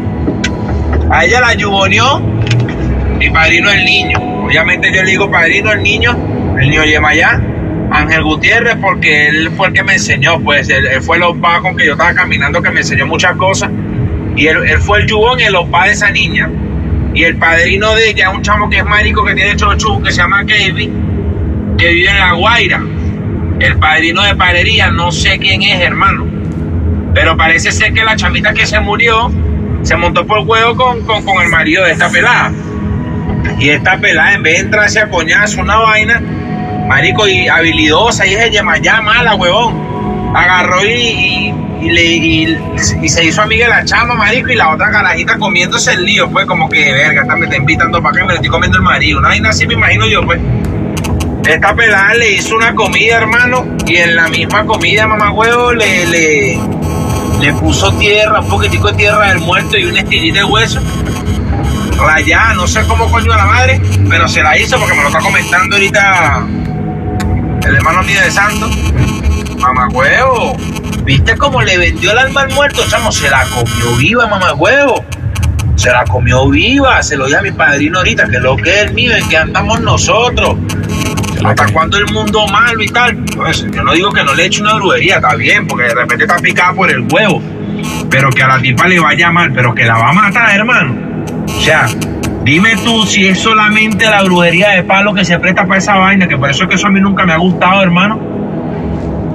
[1.10, 4.20] A ella la yuboneó mi padrino el niño.
[4.44, 6.12] Obviamente yo le digo padrino el niño,
[6.60, 7.42] el niño yemayá.
[7.90, 11.78] Ángel Gutiérrez, porque él fue el que me enseñó, pues él, fue el opa con
[11.78, 13.70] que yo estaba caminando, que me enseñó muchas cosas.
[14.36, 16.50] Y él, él fue el yubón y el opa de esa niña.
[17.16, 20.18] Y el padrino de ella, un chamo que es marico, que tiene chochu, que se
[20.18, 22.84] llama Kevin, que vive en La Guaira.
[23.62, 26.28] El padrino de padrería, no sé quién es, hermano.
[27.14, 29.32] Pero parece ser que la chamita que se murió
[29.82, 32.52] se montó por huevo con, con, con el marido de esta pelada.
[33.60, 36.22] Y esta pelada, en vez de entrarse a coñazo una vaina,
[36.90, 39.95] marico, y habilidosa, y es ella ya mala, huevón.
[40.36, 44.92] Agarró y, y, le, y, se hizo amiga de la chama, marico, y la otra
[44.92, 48.28] carajita comiéndose el lío, pues, como que, verga, esta me está invitando para que me
[48.28, 49.20] lo estoy comiendo el marido.
[49.20, 50.42] Una vaina así me imagino yo, pues.
[51.48, 56.06] Esta pelada le hizo una comida, hermano, y en la misma comida, mamá huevo, le,
[56.08, 56.60] le,
[57.40, 60.82] le puso tierra, un poquitico de tierra del muerto y un estilito de hueso.
[61.98, 65.08] Rayada, no sé cómo coño a la madre, pero se la hizo porque me lo
[65.08, 66.46] está comentando ahorita
[67.68, 68.70] el hermano mío de Santo.
[69.66, 70.56] Mamá huevo,
[71.06, 73.12] ¿viste cómo le vendió el alma al muerto, chamo?
[73.12, 75.04] Se la comió viva, mamá huevo.
[75.76, 78.78] Se la comió viva, se lo di a mi padrino ahorita, que lo que es
[78.84, 80.58] el mío, en que andamos nosotros.
[81.44, 83.16] ¿Hasta cuándo el mundo malo y tal?
[83.36, 86.26] Pues, yo no digo que no le eche una brujería, está bien, porque de repente
[86.26, 87.42] está picada por el huevo.
[88.08, 90.96] Pero que a la tipa le vaya mal, pero que la va a matar, hermano.
[91.48, 91.88] O sea,
[92.44, 96.28] dime tú si es solamente la brujería de palo que se presta para esa vaina,
[96.28, 98.35] que por eso es que eso a mí nunca me ha gustado, hermano.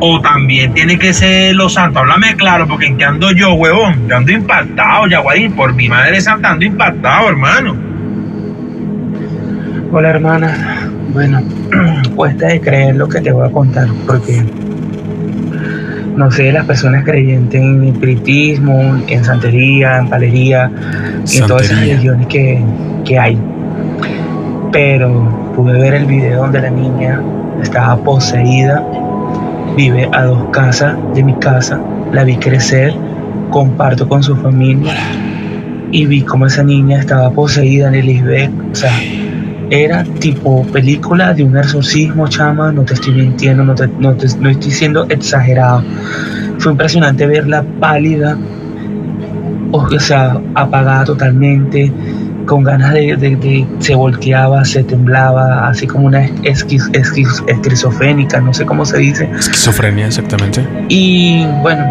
[0.01, 2.03] O también tiene que ser los santos.
[2.03, 4.09] Háblame claro, porque en qué ando yo, huevón.
[4.09, 5.53] Yo ando impactado, Yaguarín.
[5.53, 7.77] Por mi madre santa ando impactado, hermano.
[9.93, 11.43] Hola hermana, bueno,
[12.15, 14.41] cuesta de creer lo que te voy a contar porque
[16.17, 20.71] no sé, las personas creyentes en espiritismo, en santería, en palería,
[21.27, 22.63] y en todas esas religiones que,
[23.05, 23.39] que hay.
[24.71, 27.21] Pero pude ver el video donde la niña
[27.63, 28.85] estaba poseída,
[29.77, 31.81] vive a dos casas de mi casa,
[32.13, 32.95] la vi crecer,
[33.51, 34.95] comparto con su familia
[35.93, 38.93] y vi cómo esa niña estaba poseída en el Isbek, o sea,
[39.71, 44.27] era tipo película de un exorcismo, chama, no te estoy mintiendo, no, te- no, te-
[44.41, 45.83] no estoy siendo exagerado.
[46.59, 48.37] Fue impresionante verla pálida,
[49.73, 51.93] o sea, apagada totalmente,
[52.51, 58.41] con ganas de, de- de- se volteaba, se temblaba, así como una esquiz- esquiz- esquizofrénica,
[58.41, 59.31] no sé cómo se dice.
[59.39, 60.67] Esquizofrenia, exactamente.
[60.89, 61.85] Y bueno,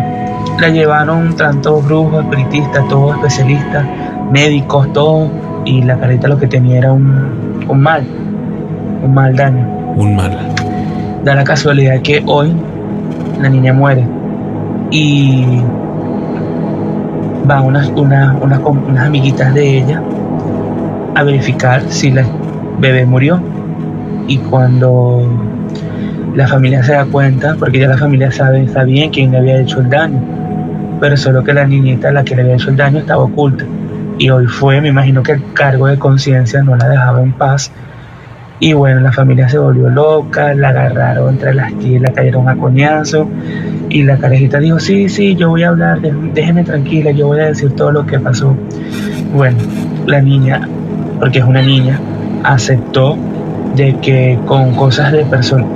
[0.59, 3.85] la llevaron tanto brujos, espiritistas, todos especialistas,
[4.33, 5.31] médicos, todo.
[5.63, 8.03] Y la carita lo que tenía era un, un mal,
[9.01, 9.65] un mal daño.
[9.95, 10.37] Un mal.
[11.23, 12.51] Da la casualidad que hoy
[13.41, 14.05] la niña muere.
[14.91, 15.61] Y
[17.45, 20.01] van unas, unas, unas, com- unas amiguitas de ella
[21.19, 22.23] a verificar si la
[22.79, 23.39] bebé murió.
[24.27, 25.27] Y cuando
[26.35, 29.79] la familia se da cuenta, porque ya la familia sabe, sabía quién le había hecho
[29.79, 30.19] el daño,
[30.99, 33.65] pero solo que la niñita, la que le había hecho el daño, estaba oculta.
[34.19, 37.71] Y hoy fue, me imagino que el cargo de conciencia no la dejaba en paz.
[38.61, 42.55] Y bueno, la familia se volvió loca, la agarraron entre las tías, la cayeron a
[42.57, 43.27] coñazo.
[43.87, 47.39] Y la carejita dijo, sí, sí, yo voy a hablar, dé- déjeme tranquila, yo voy
[47.39, 48.53] a decir todo lo que pasó.
[49.33, 49.57] Bueno,
[50.05, 50.67] la niña,
[51.19, 51.99] porque es una niña,
[52.43, 53.17] aceptó
[53.75, 55.25] de que con cosas de,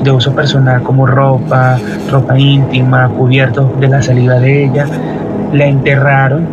[0.03, 1.77] de uso personal como ropa,
[2.11, 4.85] ropa íntima, cubiertos de la saliva de ella,
[5.53, 6.47] la enterraron,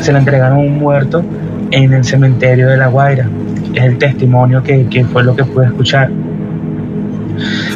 [0.00, 1.24] se la entregaron a un muerto
[1.70, 3.28] en el cementerio de La Guaira.
[3.74, 6.10] Es el testimonio que, que fue lo que pude escuchar.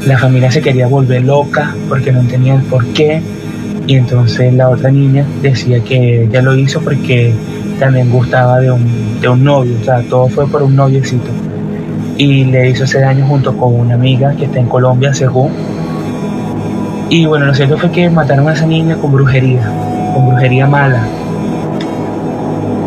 [0.07, 3.21] La familia se quería volver loca porque no entendía el por qué.
[3.87, 7.33] Y entonces la otra niña decía que ella lo hizo porque
[7.79, 9.77] también gustaba de un, de un novio.
[9.81, 11.31] O sea, todo fue por un noviecito
[12.19, 15.53] y le hizo ese daño junto con una amiga que está en Colombia, según.
[17.09, 19.63] Y bueno, lo cierto fue que mataron a esa niña con brujería,
[20.15, 21.07] con brujería mala.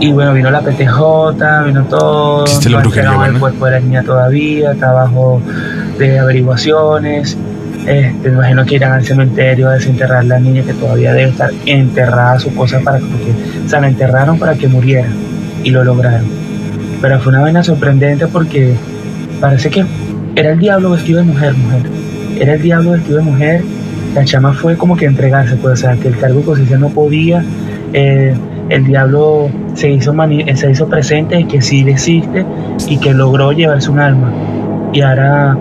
[0.02, 2.44] Y bueno, vino la PTJ, vino todo.
[2.44, 5.42] ¿Existe la no el cuerpo de la niña todavía, está bajo
[5.98, 7.38] de averiguaciones.
[7.88, 12.38] Este, imagino que irán al cementerio a desenterrar la niña que todavía debe estar enterrada
[12.40, 13.32] su cosa para que, porque,
[13.66, 15.08] o sea, la enterraron para que muriera
[15.64, 16.26] y lo lograron.
[17.02, 18.74] Pero fue una vaina sorprendente porque
[19.40, 19.84] parece que
[20.36, 21.82] era el diablo vestido de mujer, mujer.
[22.40, 23.64] Era el diablo vestido de mujer.
[24.14, 27.44] La chama fue como que entregarse, pues, o sea, que el cargo de no podía.
[27.94, 28.34] eh,
[28.70, 32.46] el diablo se hizo, mani- eh, se hizo presente de que sí existe
[32.88, 34.32] y que logró llevarse un alma.
[34.94, 35.58] Y ahora,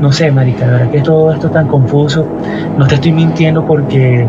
[0.00, 2.26] no sé, marica, la verdad que todo esto es tan confuso.
[2.78, 4.26] No te estoy mintiendo porque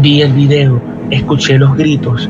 [0.00, 2.28] vi el video, escuché los gritos.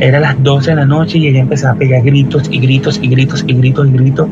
[0.00, 3.08] Era las 12 de la noche y ella empezaba a pegar gritos y gritos y
[3.08, 4.28] gritos y gritos y gritos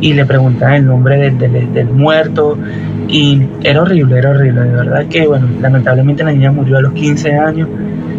[0.00, 2.58] y le preguntaba el nombre del, del- del muerto
[3.06, 6.92] y era horrible, era horrible, de verdad que bueno, lamentablemente la niña murió a los
[6.94, 7.68] 15 años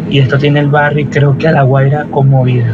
[0.08, 2.72] y esto tiene el barrio creo que a la Guaira conmovida.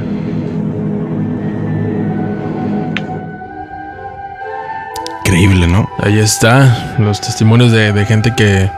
[5.32, 5.88] Increíble, ¿no?
[5.98, 8.70] Ahí está, los testimonios de, de gente que,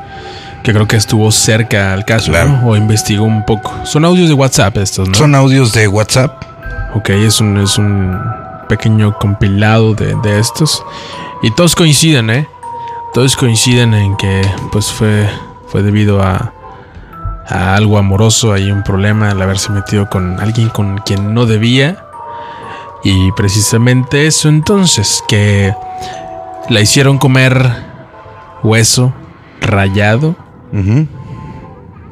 [0.63, 2.51] que creo que estuvo cerca al caso Claro.
[2.51, 2.69] ¿no?
[2.69, 3.75] o investigó un poco.
[3.85, 5.15] Son audios de WhatsApp estos, ¿no?
[5.17, 6.45] Son audios de WhatsApp.
[6.95, 8.17] Ok, es un, es un
[8.69, 10.85] pequeño compilado de, de estos.
[11.43, 12.49] Y todos coinciden, ¿eh?
[13.15, 15.29] Todos coinciden en que pues fue,
[15.67, 16.53] fue debido a,
[17.49, 21.99] a algo amoroso, hay un problema al haberse metido con alguien con quien no debía.
[23.03, 25.75] Y precisamente eso entonces, que
[26.69, 27.71] la hicieron comer
[28.63, 29.13] hueso
[29.61, 30.37] rayado,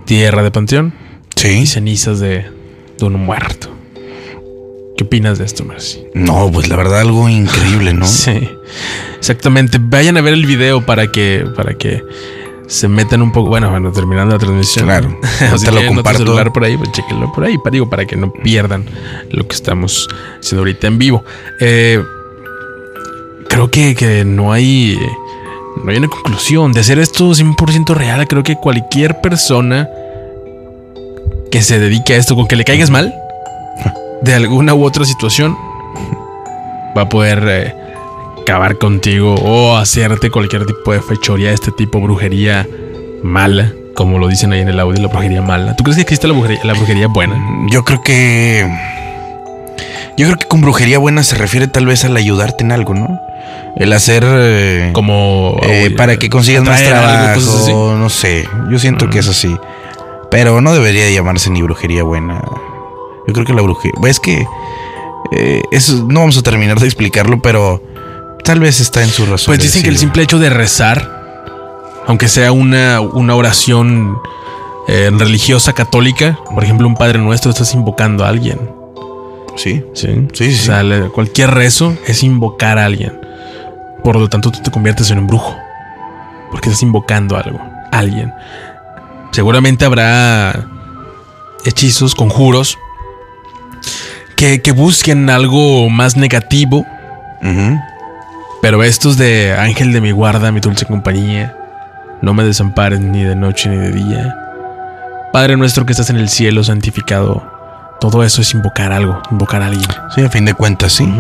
[0.05, 0.95] tierra de panteón
[1.45, 2.51] y cenizas de,
[2.99, 3.69] de un muerto.
[4.97, 6.05] ¿Qué opinas de esto, Mercy?
[6.15, 8.07] No, pues la verdad algo increíble, ¿no?
[8.13, 8.49] Sí,
[9.19, 9.79] exactamente.
[9.81, 12.03] Vayan a ver el video para que, para que
[12.69, 13.49] se metan un poco.
[13.49, 14.85] Bueno, bueno, terminando la transmisión.
[14.85, 15.09] Claro.
[15.41, 16.19] Ahorita si lo comparto.
[16.19, 17.57] celular por ahí, pues chequenlo por ahí.
[17.59, 18.85] Para, digo, para que no pierdan
[19.31, 21.25] lo que estamos haciendo ahorita en vivo.
[21.61, 22.03] Eh,
[23.53, 24.99] creo que, que no hay.
[25.85, 26.73] No hay una conclusión.
[26.73, 29.89] De hacer esto 100% real, creo que cualquier persona
[31.51, 33.15] que se dedique a esto, con que le caigas mal,
[34.23, 35.57] de alguna u otra situación,
[36.97, 37.75] va a poder eh,
[38.41, 42.67] acabar contigo o hacerte cualquier tipo de fechoría, este tipo brujería
[43.23, 45.77] mala, como lo dicen ahí en el audio, la brujería mala.
[45.77, 47.39] ¿Tú crees que existe la brujería, la brujería buena?
[47.71, 48.67] Yo creo que.
[50.17, 53.21] Yo creo que con brujería buena se refiere tal vez al ayudarte en algo, ¿no?
[53.83, 54.25] El hacer.
[54.27, 57.73] eh, Como eh, o- para que consigas más algo, trabajo, así.
[57.73, 58.49] no sé.
[58.71, 59.57] Yo siento que es así.
[60.31, 62.43] Pero no debería llamarse ni brujería buena.
[63.27, 63.93] Yo creo que la brujería.
[64.09, 64.47] Es que.
[65.33, 67.83] eh, eso no vamos a terminar de explicarlo, pero
[68.45, 69.47] tal vez está en su razón.
[69.47, 71.09] Pues de dicen que el simple hecho de rezar,
[72.07, 74.19] aunque sea una, una oración
[74.89, 78.59] religiosa católica, por ejemplo, un Padre Nuestro, estás invocando a alguien.
[79.57, 79.83] Sí.
[79.95, 83.13] Sí, Sí, sí, O sea, cualquier rezo es invocar a alguien.
[84.03, 85.57] Por lo tanto, tú te conviertes en un brujo.
[86.51, 87.61] Porque estás invocando algo,
[87.91, 88.33] alguien.
[89.31, 90.67] Seguramente habrá
[91.65, 92.79] hechizos, conjuros,
[94.37, 96.87] que, que busquen algo más negativo.
[98.61, 101.57] Pero estos de Ángel de mi guarda, mi dulce compañía,
[102.21, 104.39] no me desampares ni de noche ni de día.
[105.33, 107.43] Padre nuestro que estás en el cielo, santificado.
[108.01, 109.89] Todo eso es invocar algo, invocar a alguien.
[110.15, 111.13] Sí, a fin de cuentas, sí.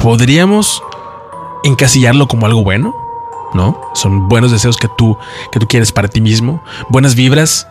[0.00, 0.82] Podríamos
[1.64, 2.94] encasillarlo como algo bueno,
[3.54, 3.80] ¿no?
[3.94, 5.16] Son buenos deseos que tú,
[5.52, 7.66] que tú quieres para ti mismo, buenas vibras.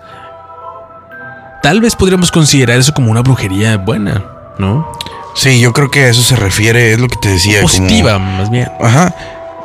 [1.63, 4.23] Tal vez podríamos considerar eso como una brujería buena,
[4.59, 4.87] ¿no?
[5.35, 7.61] Sí, yo creo que a eso se refiere, es lo que te decía.
[7.61, 8.67] como- Positiva, más bien.
[8.81, 9.13] Ajá.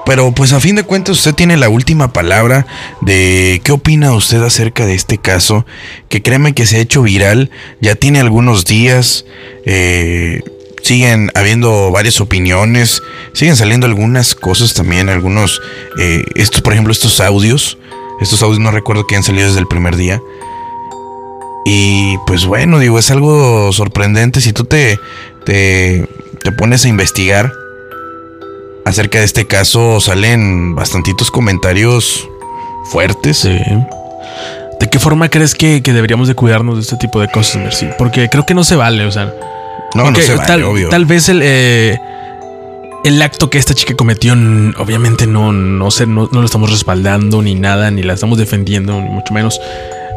[0.05, 2.67] Pero pues a fin de cuentas usted tiene la última palabra
[3.03, 5.65] de qué opina usted acerca de este caso,
[6.09, 9.25] que créeme que se ha hecho viral, ya tiene algunos días,
[9.65, 10.43] eh,
[10.83, 15.61] siguen habiendo varias opiniones, siguen saliendo algunas cosas también, algunos,
[15.99, 17.79] eh, estos por ejemplo estos audios,
[18.21, 20.21] estos audios no recuerdo que han salido desde el primer día.
[21.65, 24.99] Y pues bueno, digo, es algo sorprendente si tú te,
[25.47, 26.09] te,
[26.43, 27.53] te pones a investigar
[28.85, 32.29] acerca de este caso salen bastantitos comentarios
[32.91, 33.39] fuertes.
[33.39, 33.59] Sí.
[34.81, 37.89] ¿De qué forma crees que, que deberíamos de cuidarnos de este tipo de cosas, Mercy?
[37.97, 39.33] Porque creo que no se vale, o sea.
[39.95, 40.89] No, no ok, se vale, tal, obvio.
[40.89, 41.99] tal vez el, eh,
[43.05, 44.33] el acto que esta chica cometió,
[44.79, 49.01] obviamente no, no, sé, no, no lo estamos respaldando ni nada, ni la estamos defendiendo,
[49.01, 49.61] ni mucho menos.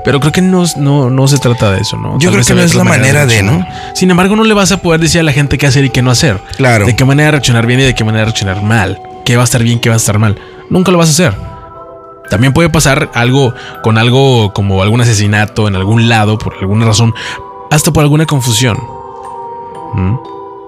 [0.05, 2.19] Pero creo que no, no, no se trata de eso, ¿no?
[2.19, 3.95] Yo Tal creo que no es la manera de, reaccionar.
[3.95, 6.03] Sin embargo, no le vas a poder decir a la gente qué hacer y qué
[6.03, 6.39] no hacer.
[6.57, 6.85] Claro.
[6.85, 9.01] De qué manera reaccionar bien y de qué manera reaccionar mal.
[9.25, 10.37] Qué va a estar bien, qué va a estar mal.
[10.69, 11.33] Nunca lo vas a hacer.
[12.29, 17.13] También puede pasar algo con algo como algún asesinato en algún lado por alguna razón,
[17.71, 18.77] hasta por alguna confusión.
[19.95, 20.15] ¿Mm?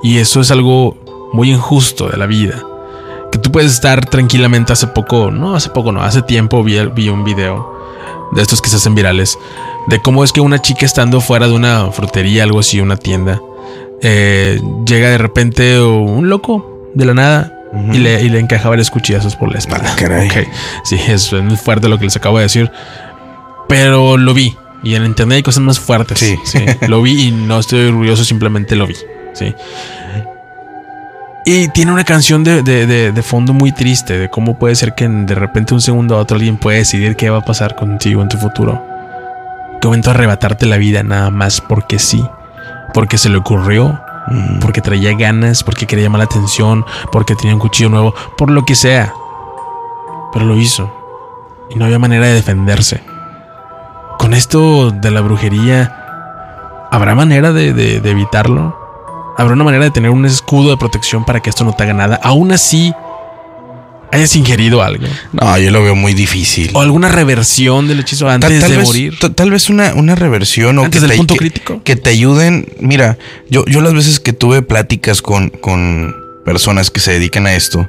[0.04, 0.98] Y eso es algo
[1.34, 2.64] muy injusto de la vida.
[3.32, 7.10] Que tú puedes estar tranquilamente hace poco, no hace poco, no, hace tiempo vi, vi
[7.10, 7.78] un video
[8.32, 9.38] de estos que se hacen virales,
[9.88, 13.42] de cómo es que una chica estando fuera de una frutería, algo así, una tienda,
[14.02, 17.54] eh, llega de repente un loco de la nada
[17.94, 19.92] y, le, y le encaja varios cuchillazos por la espalda.
[19.92, 20.28] Ah, caray.
[20.28, 20.48] Ok.
[20.84, 22.72] Sí, es muy fuerte lo que les acabo de decir.
[23.68, 24.56] Pero lo vi.
[24.84, 26.20] Y en internet hay cosas más fuertes.
[26.20, 26.38] Sí.
[26.88, 28.96] Lo vi y no estoy orgulloso, simplemente lo vi.
[29.38, 29.54] Sí.
[31.46, 34.96] Y tiene una canción de, de- de- de fondo muy triste de cómo puede ser
[34.96, 38.22] que de repente un segundo a otro alguien puede decidir qué va a pasar contigo
[38.22, 38.84] en tu futuro.
[39.80, 42.26] Que momento arrebatarte la vida nada más porque sí.
[42.94, 43.98] Porque se le ocurrió.
[44.28, 44.60] Mm.
[44.60, 48.66] Porque traía ganas, porque quería llamar la atención, porque tenía un cuchillo nuevo, por lo
[48.66, 49.14] que sea.
[50.34, 50.92] Pero lo hizo.
[51.70, 53.02] Y no había manera de defenderse.
[54.20, 57.70] Con esto de la brujería, ¿habrá manera de
[58.04, 58.78] evitarlo?
[59.38, 61.94] ¿Habrá una manera de tener un escudo de protección para que esto no te haga
[61.94, 62.20] nada?
[62.24, 62.92] Aún así,
[64.12, 65.06] hayas ingerido algo.
[65.34, 66.72] No, yo lo veo muy difícil.
[66.74, 69.20] O alguna reversión del hechizo antes tal, tal de vez, morir.
[69.20, 71.82] ta- tal vez una, una reversión o Antes que del te, punto que- crítico.
[71.84, 72.66] que te ayuden.
[72.80, 73.18] Mira,
[73.50, 77.88] yo, yo las veces que tuve pláticas con, con personas que se dedican a esto,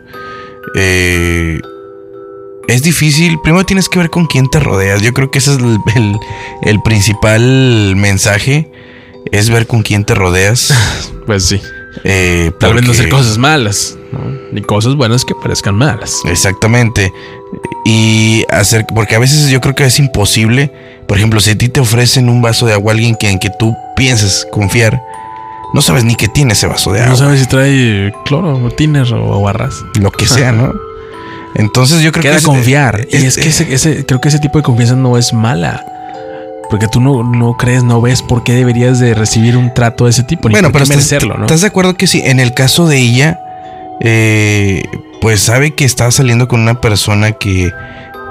[0.74, 1.60] eh,
[2.66, 3.38] es difícil.
[3.40, 5.00] Primero tienes que ver con quién te rodeas.
[5.00, 6.18] Yo creo que ese es el, el-
[6.62, 8.70] el principal mensaje.
[9.32, 10.72] Es ver con quién te rodeas.
[11.26, 11.60] Pues sí.
[12.04, 14.20] Eh, Tal vez no hacer cosas malas, ¿no?
[14.50, 16.14] ni cosas buenas que parezcan malas.
[16.24, 17.12] Exactamente.
[17.84, 20.72] Y hacer, porque a veces yo creo que es imposible.
[21.06, 23.38] Por ejemplo, si a ti te ofrecen un vaso de agua a alguien que, en
[23.38, 25.02] que tú piensas confiar,
[25.74, 27.10] no sabes ni qué tiene ese vaso de agua.
[27.10, 29.74] No sabes si trae cloro, o tiner o barras.
[30.00, 30.72] Lo que sea, ¿no?
[31.56, 33.06] Entonces yo creo Queda que es- confiar.
[33.10, 35.84] y es- es que ese, ese- creo que ese tipo de confianza no es mala.
[36.70, 40.10] Porque tú no, no crees, no ves por qué deberías de recibir un trato de
[40.10, 40.48] ese tipo.
[40.48, 41.46] Ni Bueno, por pero estás, merecerlo, ¿no?
[41.46, 42.20] ¿estás de acuerdo que sí?
[42.24, 43.38] En el caso de ella,
[44.00, 44.82] eh,
[45.20, 47.72] pues sabe que está saliendo con una persona que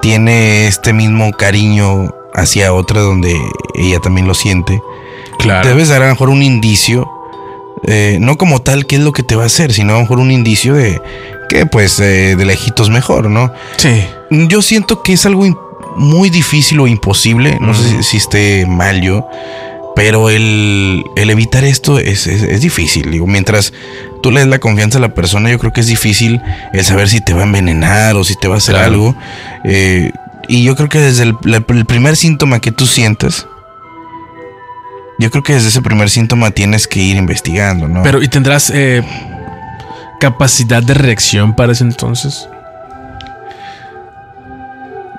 [0.01, 3.35] tiene este mismo cariño hacia otra donde
[3.75, 4.79] ella también lo siente.
[5.39, 5.67] Claro.
[5.67, 7.09] Debes dar a lo mejor un indicio,
[7.87, 10.01] eh, no como tal qué es lo que te va a hacer, sino a lo
[10.01, 11.01] mejor un indicio de
[11.49, 13.51] que pues eh, de lejitos mejor, ¿no?
[13.77, 14.05] Sí.
[14.29, 15.57] Yo siento que es algo, im-
[15.97, 19.27] muy difícil o imposible, no sé si, si esté mal yo,
[19.95, 23.09] pero el, el evitar esto es, es- es difícil.
[23.11, 23.73] Digo, mientras
[24.21, 26.39] tú le des la confianza a la persona, yo creo que es difícil
[26.73, 28.91] el saber si te va a envenenar o si te va a hacer Claro.
[28.91, 29.15] algo.
[29.63, 30.11] Eh,
[30.47, 33.47] y yo creo que desde el primer síntoma que tú sientas,
[35.19, 38.03] yo creo que desde ese primer síntoma tienes que ir investigando, ¿no?
[38.03, 39.03] Pero, ¿y tendrás eh,
[40.19, 42.47] capacidad de reacción para ese entonces?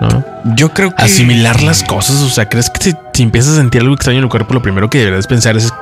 [0.01, 0.25] ¿No?
[0.57, 1.03] yo creo que...
[1.03, 4.25] Asimilar las cosas, o sea, ¿crees que si, si empiezas a sentir algo extraño en
[4.25, 5.73] el cuerpo, lo primero que deberías pensar es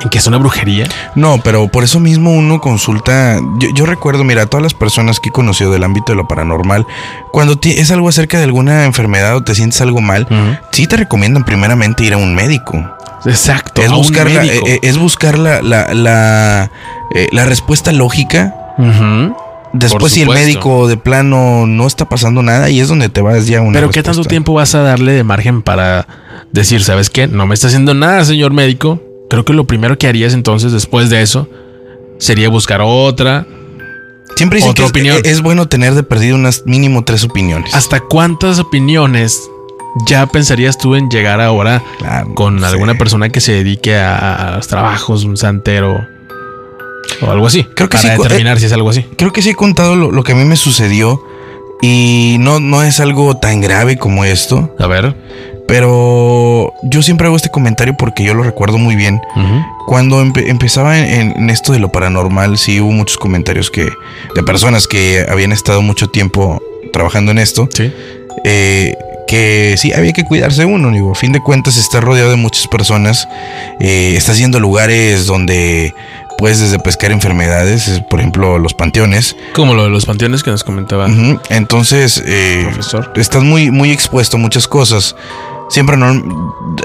[0.00, 0.86] en que es una brujería?
[1.14, 3.38] No, pero por eso mismo uno consulta.
[3.58, 6.28] Yo, yo recuerdo, mira, a todas las personas que he conocido del ámbito de lo
[6.28, 6.86] paranormal,
[7.32, 10.26] cuando es algo acerca de alguna enfermedad o te sientes algo mal,
[10.72, 12.82] sí te recomiendan primeramente ir a un médico.
[13.24, 13.82] Exacto.
[13.82, 16.70] Es buscar, la, eh, es buscar la, la, la,
[17.14, 18.54] eh, la respuesta lógica.
[18.78, 19.36] Ujú.
[19.72, 23.46] Después, si el médico de plano no está pasando nada, y es donde te vas
[23.46, 23.72] ya una.
[23.72, 26.06] Pero ¿qué tanto tiempo vas a darle de margen para
[26.52, 27.26] decir, ¿sabes qué?
[27.26, 29.02] No me está haciendo nada, señor médico.
[29.28, 31.48] Creo que lo primero que harías entonces después de eso
[32.18, 33.46] sería buscar otra.
[34.36, 35.16] Siempre dicen Otra que opinión.
[35.18, 37.74] Es, es bueno tener de perdido unas mínimo tres opiniones.
[37.74, 39.50] ¿Hasta cuántas opiniones
[40.06, 42.64] ya pensarías tú en llegar ahora Claro, con sí.
[42.64, 46.06] alguna persona que se dedique a, a los trabajos, un santero
[47.22, 47.64] o algo así?
[47.74, 49.04] Creo que para sí, determinar si es algo así.
[49.16, 51.22] Creo que sí he contado lo, lo que a mí me sucedió
[51.80, 55.14] y no, no es algo tan grave como esto, A ver.
[55.68, 59.20] pero yo siempre hago este comentario porque yo lo recuerdo muy bien.
[59.86, 63.88] Cuando empe- empezaba en, en esto de lo paranormal, sí hubo muchos comentarios que
[64.34, 66.60] de personas que habían estado mucho tiempo
[66.92, 67.92] trabajando en esto, Sí.
[68.44, 68.94] eh,
[69.26, 72.66] que sí había que cuidarse uno, digo, a fin de cuentas está rodeado de muchas
[72.66, 73.28] personas,
[73.78, 75.92] eh, estás yendo a lugares donde
[76.38, 80.50] puedes desde pescar enfermedades, es, por ejemplo los panteones, Como lo de los panteones que
[80.50, 83.12] nos comentaba Ujú, Entonces, el eh, profesor.
[83.16, 85.14] estás muy, muy expuesto a muchas cosas.
[85.68, 86.22] Siempre no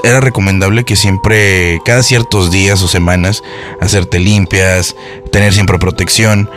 [0.02, 3.42] era recomendable que siempre, cada ciertos días o semanas,
[3.80, 4.94] hacerte limpias,
[5.32, 6.50] tener siempre protección.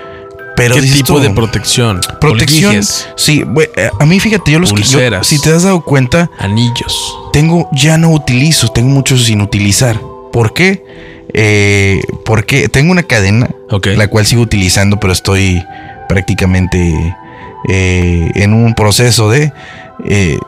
[0.57, 2.01] Pero ¿Qué tipo tú, de protección?
[2.19, 2.83] protección?
[3.15, 3.45] Sí,
[3.77, 5.27] eh, a mí fíjate, yo los que yo- Pulseras.
[5.27, 7.15] si te has dado cuenta, anillos.
[7.31, 10.01] tengo, ya no utilizo, tengo muchos sin utilizar.
[10.33, 10.83] ¿Por qué?
[11.39, 13.47] Eh, porque tengo una cadena
[13.95, 15.63] la cual sigo utilizando, pero estoy
[16.09, 17.15] prácticamente
[17.69, 19.53] eh, en un proceso de...
[20.05, 20.39] eh,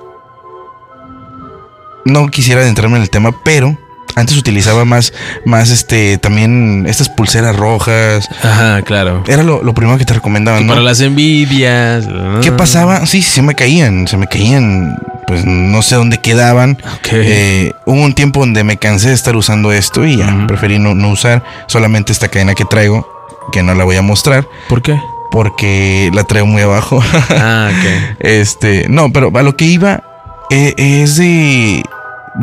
[2.06, 3.78] no quisiera adentrarme en el tema, pero
[4.16, 5.14] antes utilizaba más,
[5.46, 8.28] más este, también estas pulseras rojas.
[8.44, 9.24] Ajá, claro.
[9.28, 10.74] Era lo, lo primero que te recomendaban, ¿no?
[10.74, 12.08] Para las envidias.
[12.42, 13.06] ¿Qué pasaba?
[13.06, 14.98] Sí, se me caían, se me caían,
[15.28, 16.78] pues no sé dónde quedaban.
[16.98, 17.08] Ok.
[17.12, 20.96] Eh, hubo un tiempo donde me cansé de estar usando esto y ya preferí no,
[20.96, 23.08] no usar solamente esta cadena que traigo,
[23.52, 25.00] que no la voy a mostrar ¿Por qué?
[25.32, 27.02] porque la traigo muy abajo.
[27.30, 28.18] Ah, ok.
[28.20, 30.02] este, no, pero a lo que iba
[30.50, 31.84] eh, es de.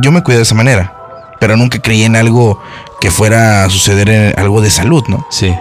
[0.00, 0.95] Yo me cuidé de esa manera,
[1.40, 2.60] pero nunca creí en algo
[3.00, 5.26] que fuera a suceder en algo de salud, ¿no?
[5.30, 5.54] Sí.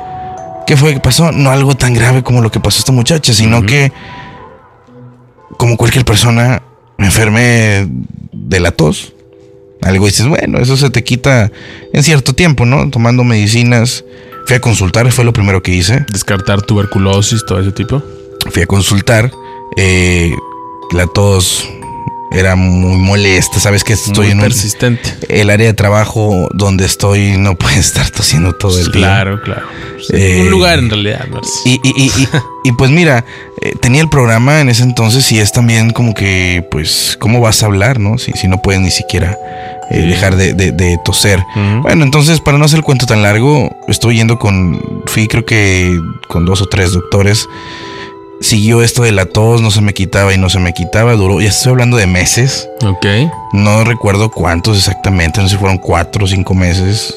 [0.68, 1.32] ¿Qué fue que pasó?
[1.32, 3.92] No algo tan grave como lo que pasó a esta muchacha, sino que,
[5.58, 6.64] como cualquier persona,
[6.98, 7.88] me enfermé
[8.32, 9.14] de la tos.
[9.82, 11.52] Algo dices, bueno, eso se te quita
[11.94, 12.90] en cierto tiempo, ¿no?
[12.90, 14.04] Tomando medicinas.
[14.48, 16.06] Fui a consultar, fue lo primero que hice.
[16.12, 18.02] Descartar tuberculosis, todo ese tipo.
[18.52, 19.32] Fui a consultar.
[19.78, 20.34] eh,
[20.92, 21.68] la tos
[22.36, 23.60] era muy molesta.
[23.60, 25.14] Sabes que estoy Muy en un- persistente.
[25.30, 27.38] el área de trabajo donde estoy.
[27.38, 28.92] No puede estar tosiendo todo el día.
[29.02, 29.68] Claro, claro.
[30.14, 31.26] Eh, un lugar en realidad.
[31.66, 32.28] Y, y, y, y,
[32.66, 33.26] y, pues mira,
[33.62, 37.64] eh, tenía el programa en ese entonces y es también como que, pues, ¿cómo vas
[37.64, 38.18] a hablar, no?
[38.18, 39.38] Si, si no puedes ni siquiera
[39.90, 41.40] eh, dejar de, de- de toser.
[41.82, 45.98] Bueno, entonces, para no hacer el cuento tan largo, estoy yendo con, fui creo que
[46.28, 47.48] con dos o tres doctores.
[48.42, 51.40] Siguió esto de la tos, no se me quitaba y no se me quitaba, duró,
[51.42, 52.68] ya estoy hablando de meses.
[52.86, 53.06] Ok.
[53.54, 57.16] No recuerdo cuántos exactamente, no sé si fueron cuatro o cinco meses.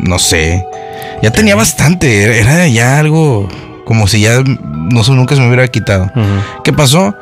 [0.00, 0.64] No sé.
[1.22, 3.48] Ya tenía bastante, era- ya algo
[3.84, 6.10] como si ya no sé, nunca se me hubiera quitado.
[6.64, 7.14] ¿Qué pasó?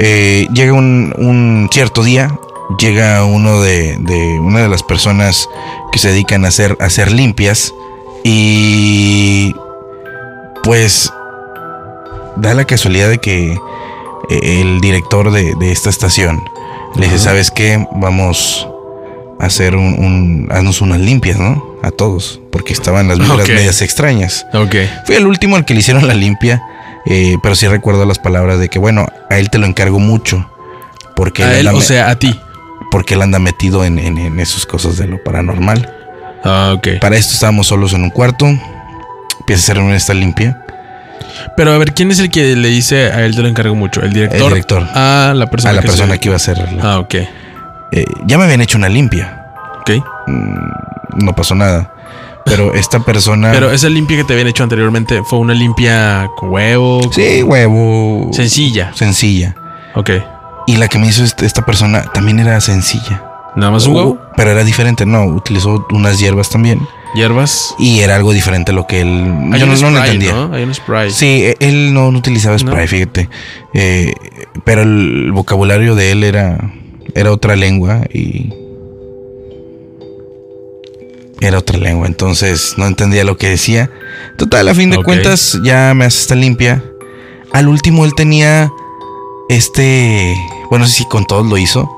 [0.00, 2.36] Eh, llega un, un cierto día,
[2.80, 5.48] llega uno de, de una de las personas
[5.92, 7.72] que se dedican a hacer, a hacer limpias
[8.24, 9.54] y
[10.64, 11.10] pues
[12.40, 13.52] da la casualidad de que
[14.30, 16.42] eh, el director de, de esta estación
[16.96, 17.18] le dice.
[17.18, 17.86] ¿sabes qué?
[17.92, 18.68] Vamos
[19.40, 21.64] a hacer un, un- haznos unas limpias, ¿no?
[21.82, 24.46] A todos, porque estaban las vibras medias extrañas.
[24.52, 24.74] Ok.
[25.06, 26.62] Fui el último al que le hicieron la limpia,
[27.06, 30.48] eh, pero sí recuerdo las palabras de que, bueno, a él te lo encargo mucho.
[31.14, 32.38] Porque, A él, o sea, a ti.
[32.90, 35.88] porque él anda metido en, en, en esas cosas de lo paranormal.
[36.44, 37.00] Ah, ok.
[37.00, 38.46] Para esto estábamos solos en un cuarto.
[39.40, 40.64] Empieza a hacer esta limpia.
[41.56, 44.00] Pero a ver, ¿quién es el que le dice a él te lo encargo mucho?
[44.02, 44.40] ¿El director?
[44.42, 44.82] El director.
[44.94, 46.58] A la persona A la que persona se- que iba a hacer.
[46.72, 47.14] la- Ah, ok.
[47.14, 49.46] Eh, ya me habían hecho una limpia.
[49.80, 49.90] Ok.
[51.16, 51.92] No pasó nada.
[52.44, 53.50] Pero esta persona.
[53.52, 57.00] Pero esa limpia que te habían hecho anteriormente fue una limpia con huevo.
[57.12, 58.28] Sí, huevo.
[58.32, 58.92] Sencilla.
[58.94, 59.54] Sencilla.
[59.94, 60.10] Ok.
[60.66, 63.22] Y la que me hizo este- esta persona también era sencilla.
[63.56, 64.18] Nada más un huevo.
[64.36, 65.24] Pero era diferente, no.
[65.24, 66.78] Utilizó unas hierbas también.
[67.14, 67.74] Hierbas.
[67.78, 69.08] Y era algo diferente a lo que él.
[69.52, 70.32] Hay yo no, no lo entendía.
[70.32, 70.54] ¿no?
[70.54, 71.10] Hay un spray.
[71.10, 73.28] Sí, e- él no, no utilizaba spray, fíjate.
[73.74, 74.12] Eh,
[74.64, 76.72] pero el vocabulario de él era,
[77.14, 78.52] era otra lengua y.
[81.40, 83.90] Era otra lengua, entonces no entendía lo que decía.
[84.36, 86.82] Total, a fin de cuentas, ya me hace esta limpia.
[87.52, 88.70] Al último, él tenía
[89.48, 90.34] este.
[90.68, 91.88] Bueno, no sé si con todos lo hizo,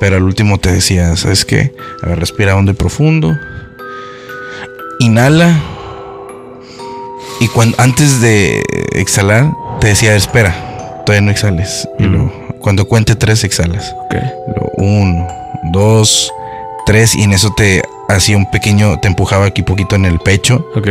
[0.00, 1.72] pero al último te decía, ¿sabes qué?
[2.02, 3.36] A ver, respira hondo y profundo.
[5.00, 5.60] Inhala.
[7.40, 11.88] Y cuando antes de exhalar, te decía, espera, todavía no exhales.
[11.98, 13.94] Y luego, cuando cuente tres, exhalas.
[14.06, 14.14] Ok.
[14.48, 15.28] Luego, uno,
[15.72, 16.32] dos,
[16.86, 17.14] tres.
[17.14, 20.66] Y en eso te hacía un pequeño, te empujaba aquí poquito en el pecho.
[20.74, 20.88] Ok.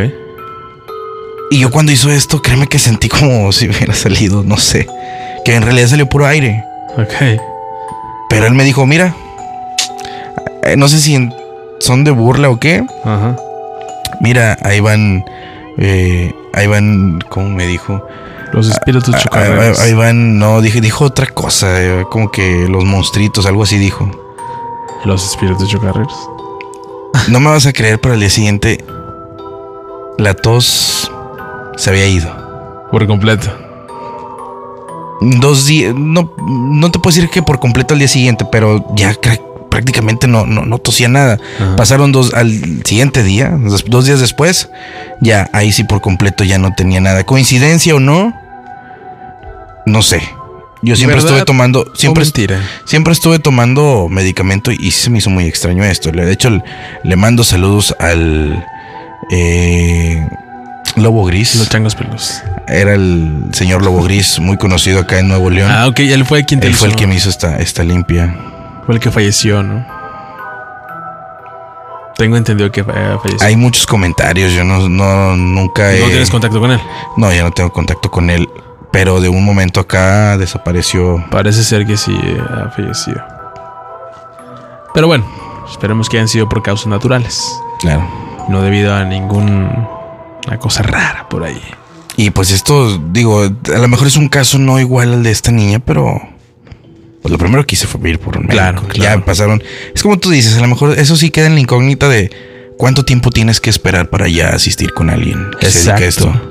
[1.52, 4.88] Y yo cuando hizo esto, créeme que sentí como si hubiera salido, no sé,
[5.44, 6.64] que en realidad salió puro aire.
[6.98, 7.40] Ok.
[8.30, 9.16] Pero él me dijo, mira,
[10.64, 11.30] eh, no sé si
[11.80, 12.84] son de burla o qué.
[13.04, 13.36] Ajá.
[14.22, 15.24] Mira, ahí van,
[15.78, 18.06] eh, ahí van, ¿cómo me dijo?
[18.54, 19.80] Los espíritus Ah, chocarreros.
[19.80, 24.10] Ahí, van, no, dije, dijo otra cosa, eh, como que los monstruitos, algo así dijo.
[25.04, 26.14] Los espíritus chocarreros.
[27.28, 28.84] No me vas a creer, pero al día siguiente
[30.18, 31.12] la tos
[31.76, 32.34] se había ido.
[32.92, 33.52] Por completo.
[35.22, 39.16] Dos días, no, no te puedo decir que por completo al día siguiente, pero ya
[39.76, 41.38] prácticamente no, no, no tosía nada.
[41.60, 41.76] Ajá.
[41.76, 42.50] Pasaron dos al
[42.86, 43.52] siguiente día,
[43.88, 44.70] dos días después,
[45.20, 47.26] ya ahí sí por completo ya no tenía nada.
[47.26, 48.34] ¿Coincidencia o no?
[49.86, 50.22] No sé.
[50.82, 52.62] Yo siempre ¿Verdad estuve tomando, siempre, mentira?
[52.86, 56.10] siempre estuve tomando medicamento y se me hizo muy extraño esto.
[56.10, 56.62] De hecho,
[57.04, 58.64] le, mando saludos al
[59.32, 60.26] eh,
[60.96, 61.56] Lobo Gris.
[61.56, 62.42] Los changos pelos.
[62.70, 65.70] Era el señor Lobo Gris, muy conocido acá en Nuevo León.
[65.70, 66.00] Ah, ok.
[66.00, 66.80] Él fue quien te Él hizo.
[66.80, 68.34] fue el que me hizo esta, esta limpia.
[68.86, 69.86] Fue el que falleció, ¿no?
[72.18, 73.46] Tengo entendido que eh, falleció.
[73.46, 76.80] Hay muchos comentarios, yo no, no nunca ¿No he- tienes contacto con él?
[77.18, 78.48] No, ya no tengo contacto con él.
[78.92, 81.24] Pero de un momento acá desapareció.
[81.30, 83.22] Parece ser que sí eh, ha fallecido.
[84.94, 85.26] Pero bueno,
[85.70, 87.44] esperemos que hayan sido por causas naturales.
[87.80, 88.08] Claro.
[88.48, 89.90] No debido a ninguna
[90.60, 91.62] cosa rara por ahí.
[92.16, 95.52] Y pues esto, digo, a lo mejor es un caso no igual al de esta
[95.52, 96.22] niña, pero.
[97.26, 98.54] Pues lo primero que hice fue ir por un médico.
[98.54, 99.20] Claro, claro.
[99.20, 99.64] Ya pasaron.
[99.96, 102.30] Es como tú dices, a lo mejor eso sí queda en la incógnita de
[102.78, 106.42] cuánto tiempo tienes que esperar para ya asistir con alguien que se dedique a esto.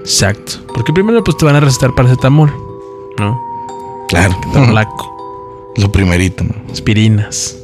[0.00, 0.54] Exacto.
[0.74, 2.52] Porque primero pues te van a recetar paracetamol,
[3.20, 3.40] ¿no?
[4.08, 4.36] Claro.
[4.52, 6.56] Tamlaco, Lo primerito, ¿no?
[6.72, 7.56] aspirinas,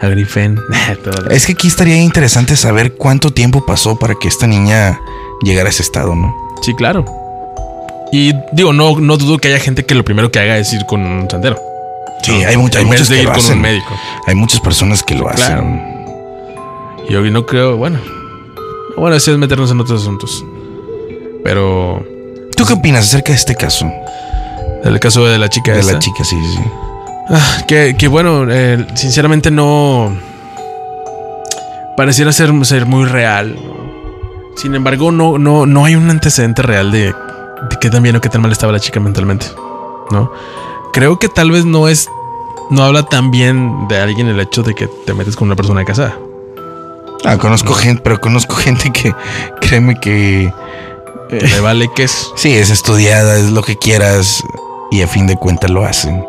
[0.00, 0.58] agrifen,
[1.30, 5.00] Es que aquí estaría interesante saber cuánto tiempo pasó para que esta niña
[5.44, 6.34] llegara a ese estado, ¿no?
[6.60, 7.04] Sí, claro.
[8.12, 10.84] Y digo, no, no dudo que haya gente que lo primero que haga es ir
[10.86, 11.56] con un santero.
[12.22, 13.56] Sí, No, hay, muchas, hay muchos de que ir lo con hacen.
[13.56, 13.94] un médico.
[14.26, 15.46] Hay muchas personas que lo hacen.
[15.46, 17.04] Claro.
[17.08, 17.98] Y yo no creo, bueno.
[18.96, 20.44] Bueno, eso es meternos en otros asuntos.
[21.44, 22.04] Pero
[22.56, 23.90] ¿Tú qué opinas acerca de este caso?
[24.84, 26.62] el caso de la chica De esta, la chica, sí, sí, sí.
[27.30, 30.16] ah, que, que bueno, eh, sinceramente no
[31.96, 33.56] pareciera ser, ser muy real.
[34.56, 37.14] Sin embargo, no, no, no hay un antecedente real de,
[37.70, 39.46] de qué tan bien o qué tan mal estaba la chica mentalmente.
[40.10, 40.30] ¿No?
[40.92, 42.08] Creo que tal vez no es.
[42.70, 45.84] No habla tan bien de alguien el hecho de que te metes con una persona
[45.84, 46.16] casada.
[47.24, 49.12] Ah, conozco gente, pero conozco gente que
[49.60, 50.52] créeme que
[51.28, 52.30] Que le vale que es.
[52.36, 54.42] sí, es estudiada, es lo que quieras
[54.90, 56.24] y a fin de cuentas lo hacen.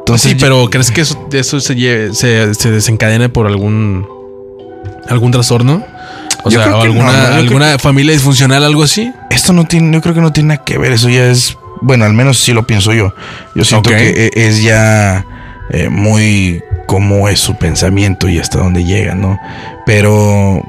[0.00, 4.06] Entonces, sí, yo- pero ¿crees que eso, eso se, lleve- se, se desencadene por algún
[5.08, 5.84] algún trastorno?
[6.44, 9.12] O Yo sea, o no, alguna, alguna familia disfuncional, algo así.
[9.30, 12.04] esto no tiene, yo creo que no tiene nada que ver, eso ya es, bueno,
[12.04, 13.14] al menos sí lo pienso yo.
[13.54, 15.24] Yo siento que e- es ya
[15.70, 19.38] eh, muy cómo es su pensamiento y hasta dónde llega, ¿no?
[19.86, 20.62] Pero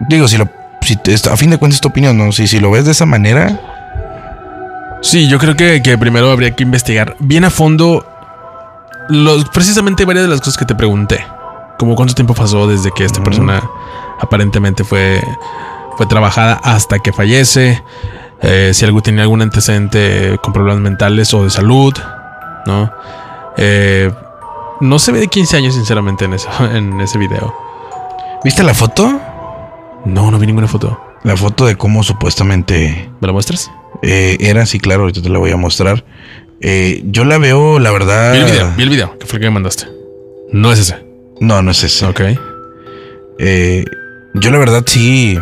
[0.00, 0.48] digo, si lo,
[0.82, 0.98] si
[1.30, 2.32] a fin de cuentas es tu opinión, ¿no?
[2.32, 3.60] Si, si lo ves de esa manera,
[5.04, 8.06] Sí, yo creo que, que primero habría que investigar bien a fondo
[9.08, 11.26] los, precisamente varias de las cosas que te pregunté.
[11.76, 13.62] Como cuánto tiempo pasó desde que esta persona
[14.22, 15.20] aparentemente fue,
[15.96, 17.82] fue trabajada hasta que fallece.
[18.40, 21.92] eh, si algo tenía algún antecedente con problemas mentales o de salud,
[22.66, 22.90] ¿no?
[23.56, 24.10] Eh,
[24.80, 27.54] no se ve de 15 años, sinceramente, en, eso, en ese video.
[28.44, 29.20] ¿viste la foto?
[30.04, 31.00] No, no vi ninguna foto.
[31.22, 33.70] La foto de cómo supuestamente ¿Me la muestras?
[34.02, 36.04] eh, era, sí, claro, ahorita te la voy a mostrar.
[36.60, 38.32] Eh, yo la veo, la verdad.
[38.32, 39.86] Vi el video, vi el video, que fue el que me mandaste.
[40.52, 41.06] No es ese.
[41.40, 42.06] No, no es ese.
[42.06, 42.20] Ok.
[43.38, 43.84] Eh,
[44.34, 45.38] yo la verdad sí.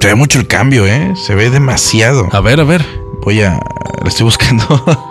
[0.00, 1.12] Se ve mucho el cambio, ¿eh?
[1.26, 2.28] Se ve demasiado.
[2.32, 2.84] A ver, a ver.
[3.24, 3.60] Voy a.
[4.02, 4.64] La estoy buscando.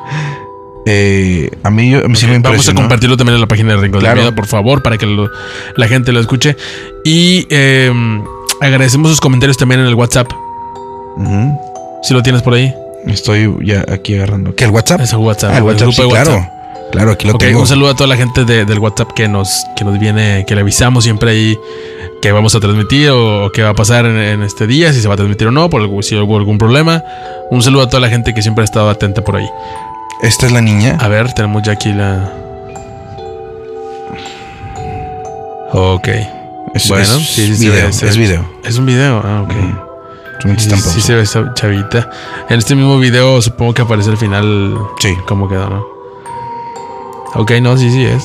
[0.83, 4.15] Eh, a mí, sí me Vamos a compartirlo también en la página de Rincón Claro.
[4.15, 5.29] de Vida, por favor, para que lo-
[5.75, 6.57] la gente lo escuche.
[7.05, 7.93] Y eh,
[8.59, 10.31] agradecemos sus comentarios también en el WhatsApp.
[11.17, 11.59] Ujú.
[12.01, 12.73] Si lo tienes por ahí.
[13.05, 14.55] Estoy ya aquí agarrando.
[14.55, 14.63] ¿Qué?
[14.63, 15.01] ¿El WhatsApp?
[15.01, 15.51] Es el WhatsApp.
[15.51, 16.31] Ah, el el WhatsApp, grupo sí, de claro.
[16.31, 16.51] WhatsApp.
[16.91, 17.59] Claro, aquí lo tengo.
[17.61, 20.55] un saludo a toda la gente de- del WhatsApp que nos, que nos viene, que
[20.55, 21.55] le avisamos siempre ahí
[22.21, 25.01] que vamos a transmitir o, o qué va a pasar en, en este día, si
[25.01, 27.03] se va a transmitir o no, por algún- si hubo algún problema.
[27.49, 29.49] Un saludo a toda la gente que siempre ha estado atenta por ahí.
[30.21, 30.97] Esta es la niña.
[30.99, 32.31] A ver, tenemos ya aquí la.
[35.73, 36.07] Ok.
[36.73, 37.91] Es, bueno, es sí, sí, video.
[37.91, 38.45] se es video.
[38.63, 39.53] Es un video, ah, ok.
[40.45, 42.09] Me Sí, sí se ve esa chavita.
[42.49, 45.15] En este mismo video supongo que aparece al final Sí.
[45.27, 45.85] cómo quedó, ¿no?
[47.35, 48.23] Ok, no, sí, sí es.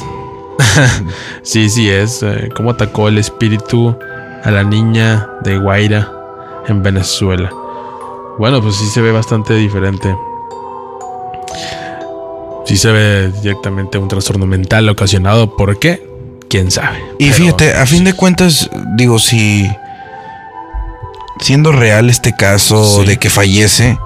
[1.42, 2.22] sí, sí es.
[2.22, 3.96] eh, cómo atacó el espíritu
[4.44, 6.10] a la niña de Guaira
[6.68, 7.50] en Venezuela.
[8.38, 10.14] Bueno, pues sí se ve bastante diferente.
[12.64, 15.56] Sí se ve directamente un trastorno mental ocasionado.
[15.56, 16.06] ¿Por qué?
[16.48, 16.98] ¿Quién sabe?
[17.18, 19.68] Y Pero- fíjate, a fin de cuentas, digo, si
[21.40, 23.06] siendo real este caso Sí.
[23.06, 23.98] de que fallece,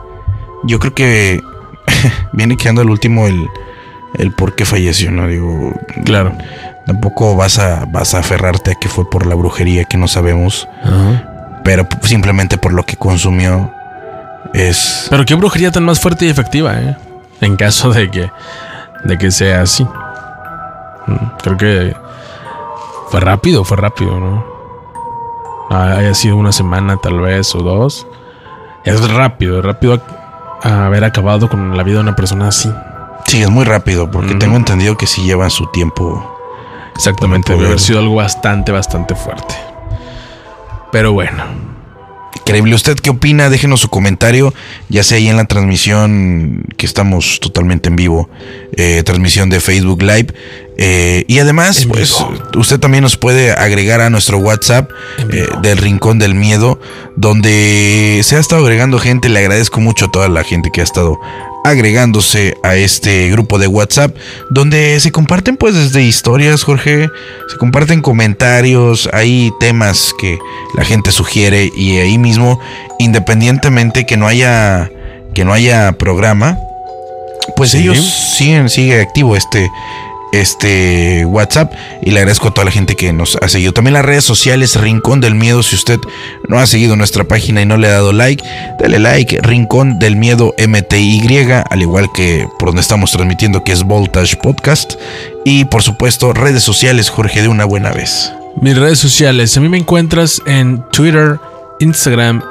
[0.64, 1.40] yo creo que
[2.32, 3.46] viene quedando al último el,
[4.18, 5.26] el por qué falleció, ¿no?
[5.26, 5.72] Digo,
[6.04, 6.32] Claro.
[6.86, 10.68] tampoco vas a, vas a aferrarte a que fue por la brujería que no sabemos,
[11.64, 13.72] pero simplemente por lo que consumió
[14.54, 15.06] es...
[15.10, 16.96] Pero qué brujería tan más fuerte y efectiva, ¿eh?
[17.40, 18.30] En caso de que,
[19.04, 19.84] de que sea así.
[21.06, 21.96] Mm, Creo que
[23.10, 24.44] fue rápido, fue rápido, ¿no?
[25.70, 28.06] Ah, Haya sido una semana tal vez o dos.
[28.84, 30.00] Es rápido, es rápido
[30.62, 32.72] a- haber acabado con la vida de una persona así.
[33.30, 36.36] Sí, es muy rápido, porque tengo entendido que sí lleva su tiempo.
[36.96, 39.54] Exactamente, debe haber sido algo bastante, bastante fuerte.
[40.90, 41.44] Pero bueno,
[42.34, 42.74] Increíble.
[42.74, 43.48] ¿Usted qué opina?
[43.48, 44.52] Déjenos su comentario,
[44.88, 48.28] ya sea ahí en la transmisión que estamos totalmente en vivo,
[48.76, 50.34] eh, transmisión de Facebook Live.
[50.76, 52.16] Eh, y además, pues,
[52.56, 54.90] usted también nos puede agregar a nuestro WhatsApp
[55.32, 56.80] eh, del Rincón del Miedo,
[57.16, 59.28] donde se ha estado agregando gente.
[59.28, 61.20] Le agradezco mucho a toda la gente que ha estado
[61.64, 64.16] agregándose a este grupo de WhatsApp,
[64.50, 67.08] donde se comparten pues desde historias, Jorge,
[67.48, 70.38] se comparten comentarios, hay temas que
[70.76, 72.58] la gente sugiere y ahí mismo,
[72.98, 74.90] independientemente que no haya
[75.34, 76.58] que no haya programa,
[77.56, 77.78] pues Sí.
[77.78, 77.98] ellos
[78.36, 79.68] siguen sigue activo este
[80.32, 81.72] este WhatsApp
[82.02, 83.72] y le agradezco a toda la gente que nos ha seguido.
[83.72, 85.98] También las redes sociales Rincón del Miedo, si usted
[86.48, 88.42] no ha seguido nuestra página y no le ha dado like,
[88.78, 91.20] dale like, Rincón del Miedo MTY,
[91.68, 94.94] al igual que por donde estamos transmitiendo que es Voltage Podcast
[95.44, 98.32] y por supuesto redes sociales Jorge de una buena vez.
[98.60, 99.56] mis redes sociales.
[99.56, 101.38] A mí me encuentras en Twitter,
[101.80, 102.42] Instagram,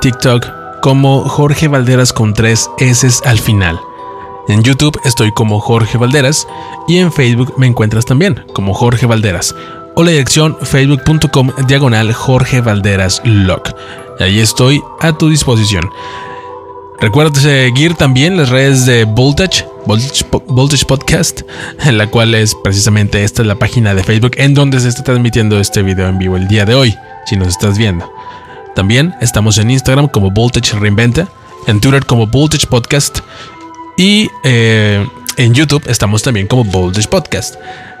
[0.00, 3.78] TikTok como Jorge Valderas con tres S al final.
[4.48, 6.48] En YouTube estoy como Jorge Valderas
[6.88, 9.54] y en Facebook me encuentras también como Jorge Valderas
[9.94, 13.62] o la dirección facebook.com diagonal Jorge Valderas Log.
[14.18, 15.90] Ahí estoy a tu disposición.
[16.98, 21.42] Recuerda seguir también las redes de Voltage, Voltage, Voltage Podcast,
[21.84, 25.04] en la cual es precisamente esta es la página de Facebook en donde se está
[25.04, 26.96] transmitiendo este video en vivo el día de hoy,
[27.26, 28.10] si nos estás viendo.
[28.74, 31.28] También estamos en Instagram como Voltage Reinventa,
[31.66, 33.18] en Twitter como Voltage Podcast
[33.98, 37.56] y eh, en YouTube estamos también como Voltage Podcast.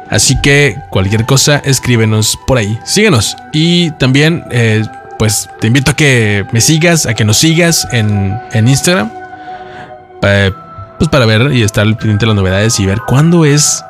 [0.08, 2.78] Así que cualquier cosa, escríbenos por ahí.
[2.84, 3.36] Síguenos.
[3.52, 4.82] Y también, eh,
[5.18, 9.12] pues te invito a que me sigas, a que nos sigas en, en Instagram.
[10.20, 13.84] Pues para ver y estar pendiente de las novedades y ver cuándo es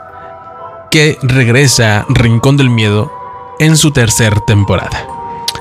[0.90, 3.12] que regresa Rincón del Miedo
[3.58, 5.17] en su tercer temporada.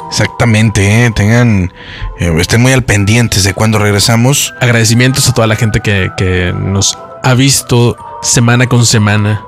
[0.09, 1.11] Exactamente, ¿eh?
[1.11, 1.73] tengan,
[2.19, 4.53] eh, estén muy al pendientes de cuando regresamos.
[4.61, 9.41] Agradecimientos a toda la gente que, que nos ha visto semana con semana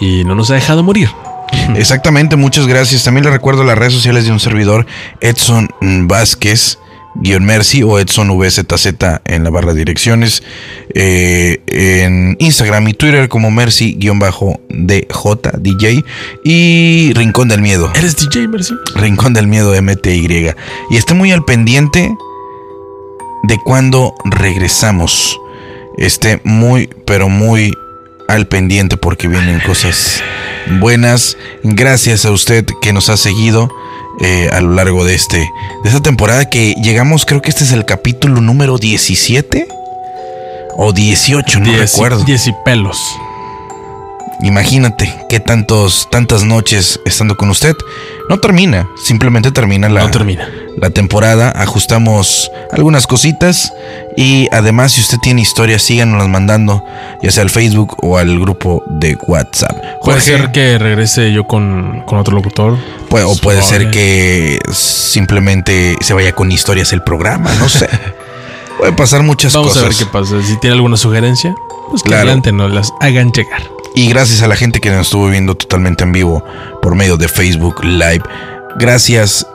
[0.00, 1.10] y no nos ha dejado morir.
[1.76, 3.04] Exactamente, muchas gracias.
[3.04, 4.86] También le recuerdo las redes sociales de un servidor,
[5.20, 6.78] Edson Vázquez,
[7.16, 8.86] guion Mercy o Edson VZZ
[9.24, 10.42] en la barra de direcciones.
[10.94, 15.06] eh, en Instagram y Twitter como Mercy guion bajo DJ
[15.58, 16.04] DJ
[16.44, 17.90] y Rincón del Miedo.
[17.94, 18.74] ¿Eres DJ, Mercy?
[18.94, 20.54] Rincón del Miedo MTY.
[20.90, 22.14] Y esté muy al pendiente
[23.44, 25.38] de cuando regresamos.
[25.98, 27.72] Esté muy, pero muy
[28.28, 30.22] al pendiente porque vienen cosas
[30.80, 31.36] buenas.
[31.62, 33.70] Gracias a usted que nos ha seguido
[34.20, 37.72] eh, a lo largo de este de esta temporada que llegamos, creo que este es
[37.72, 39.66] el capítulo número 17
[40.76, 42.24] o 18, no Diez y- recuerdo.
[42.24, 42.98] diez y pelos.
[44.44, 47.74] Imagínate qué tantos tantas noches estando con usted.
[48.28, 50.48] No termina, simplemente termina la No termina.
[50.76, 53.72] la temporada, ajustamos algunas cositas
[54.16, 56.84] y además si usted tiene historias, síganos mandando,
[57.22, 59.76] ya sea al Facebook o al grupo de WhatsApp.
[60.02, 62.76] Puede ser que regrese yo con, con otro locutor.
[63.08, 67.88] puede- o puede ser que simplemente se vaya con historias el programa, no sé.
[68.78, 69.82] puede pasar muchas Vamos cosas.
[69.84, 70.42] a ver qué pasa.
[70.42, 71.54] Si tiene alguna sugerencia,
[71.90, 72.22] pues que Claro.
[72.22, 73.62] adelante nos las hagan llegar.
[73.94, 76.44] Y gracias a la gente que nos estuvo viendo totalmente en vivo
[76.82, 78.22] por medio de Facebook Live.
[78.76, 79.46] Gracias,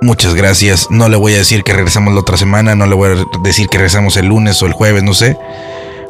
[0.00, 0.86] muchas gracias.
[0.90, 3.68] No le voy a decir que regresamos la otra semana, no le voy a decir
[3.68, 5.36] que regresamos el lunes o el jueves, no sé.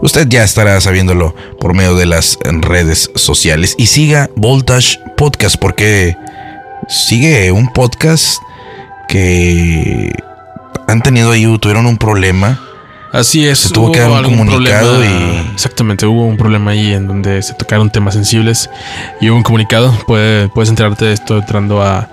[0.00, 3.74] Usted ya estará sabiéndolo por medio de las redes sociales.
[3.78, 6.16] Y siga Voltage Podcast porque
[6.88, 8.38] sigue un podcast
[9.08, 10.12] que
[10.86, 12.60] han tenido ahí, tuvieron un problema.
[13.12, 13.58] Así es.
[13.58, 17.42] Se tuvo que dar un comunicado problema- y- Exactamente, hubo un problema ahí en donde
[17.42, 18.70] se tocaron temas sensibles
[19.20, 19.92] y hubo un comunicado.
[20.06, 22.08] Puede- puedes enterarte de esto entrando a,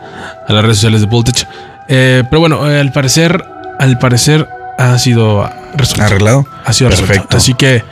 [0.48, 1.48] a las redes sociales de Voltage.
[1.88, 3.44] Eh, pero bueno, eh, al parecer,
[3.80, 4.48] al parecer
[4.78, 6.04] ha sido resuelto.
[6.04, 6.46] ¿Arreglado?
[6.66, 7.14] Ha sido resuelto.
[7.14, 7.38] Perfecto.
[7.38, 7.84] Así que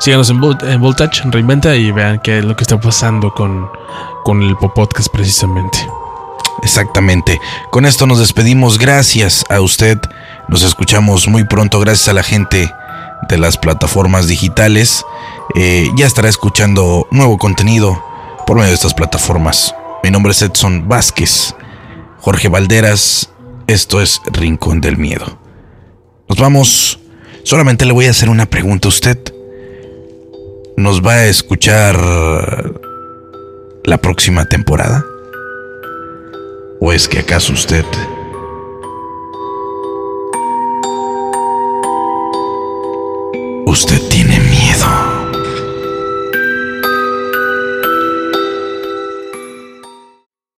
[0.00, 3.32] síganos en, Vol- en Voltage, en Reinventa y vean qué es lo que está pasando
[3.32, 3.68] con,
[4.24, 5.78] con el podcast precisamente.
[6.62, 7.40] Exactamente.
[7.70, 8.78] Con esto nos despedimos.
[8.78, 9.98] Gracias a usted.
[10.48, 11.80] Nos escuchamos muy pronto.
[11.80, 12.70] Gracias a la gente
[13.28, 15.04] de las plataformas digitales.
[15.54, 18.02] Eh, ya estará escuchando nuevo contenido
[18.46, 19.74] por medio de estas plataformas.
[20.02, 21.54] Mi nombre es Edson Vázquez.
[22.20, 23.30] Jorge Valderas.
[23.66, 25.38] Esto es Rincón del Miedo.
[26.28, 26.98] Nos vamos.
[27.44, 29.18] Solamente le voy a hacer una pregunta a usted.
[30.76, 31.96] ¿Nos va a escuchar
[33.84, 35.04] la próxima temporada?
[36.84, 37.84] ¿O es que acaso usted
[43.66, 44.41] usted tiene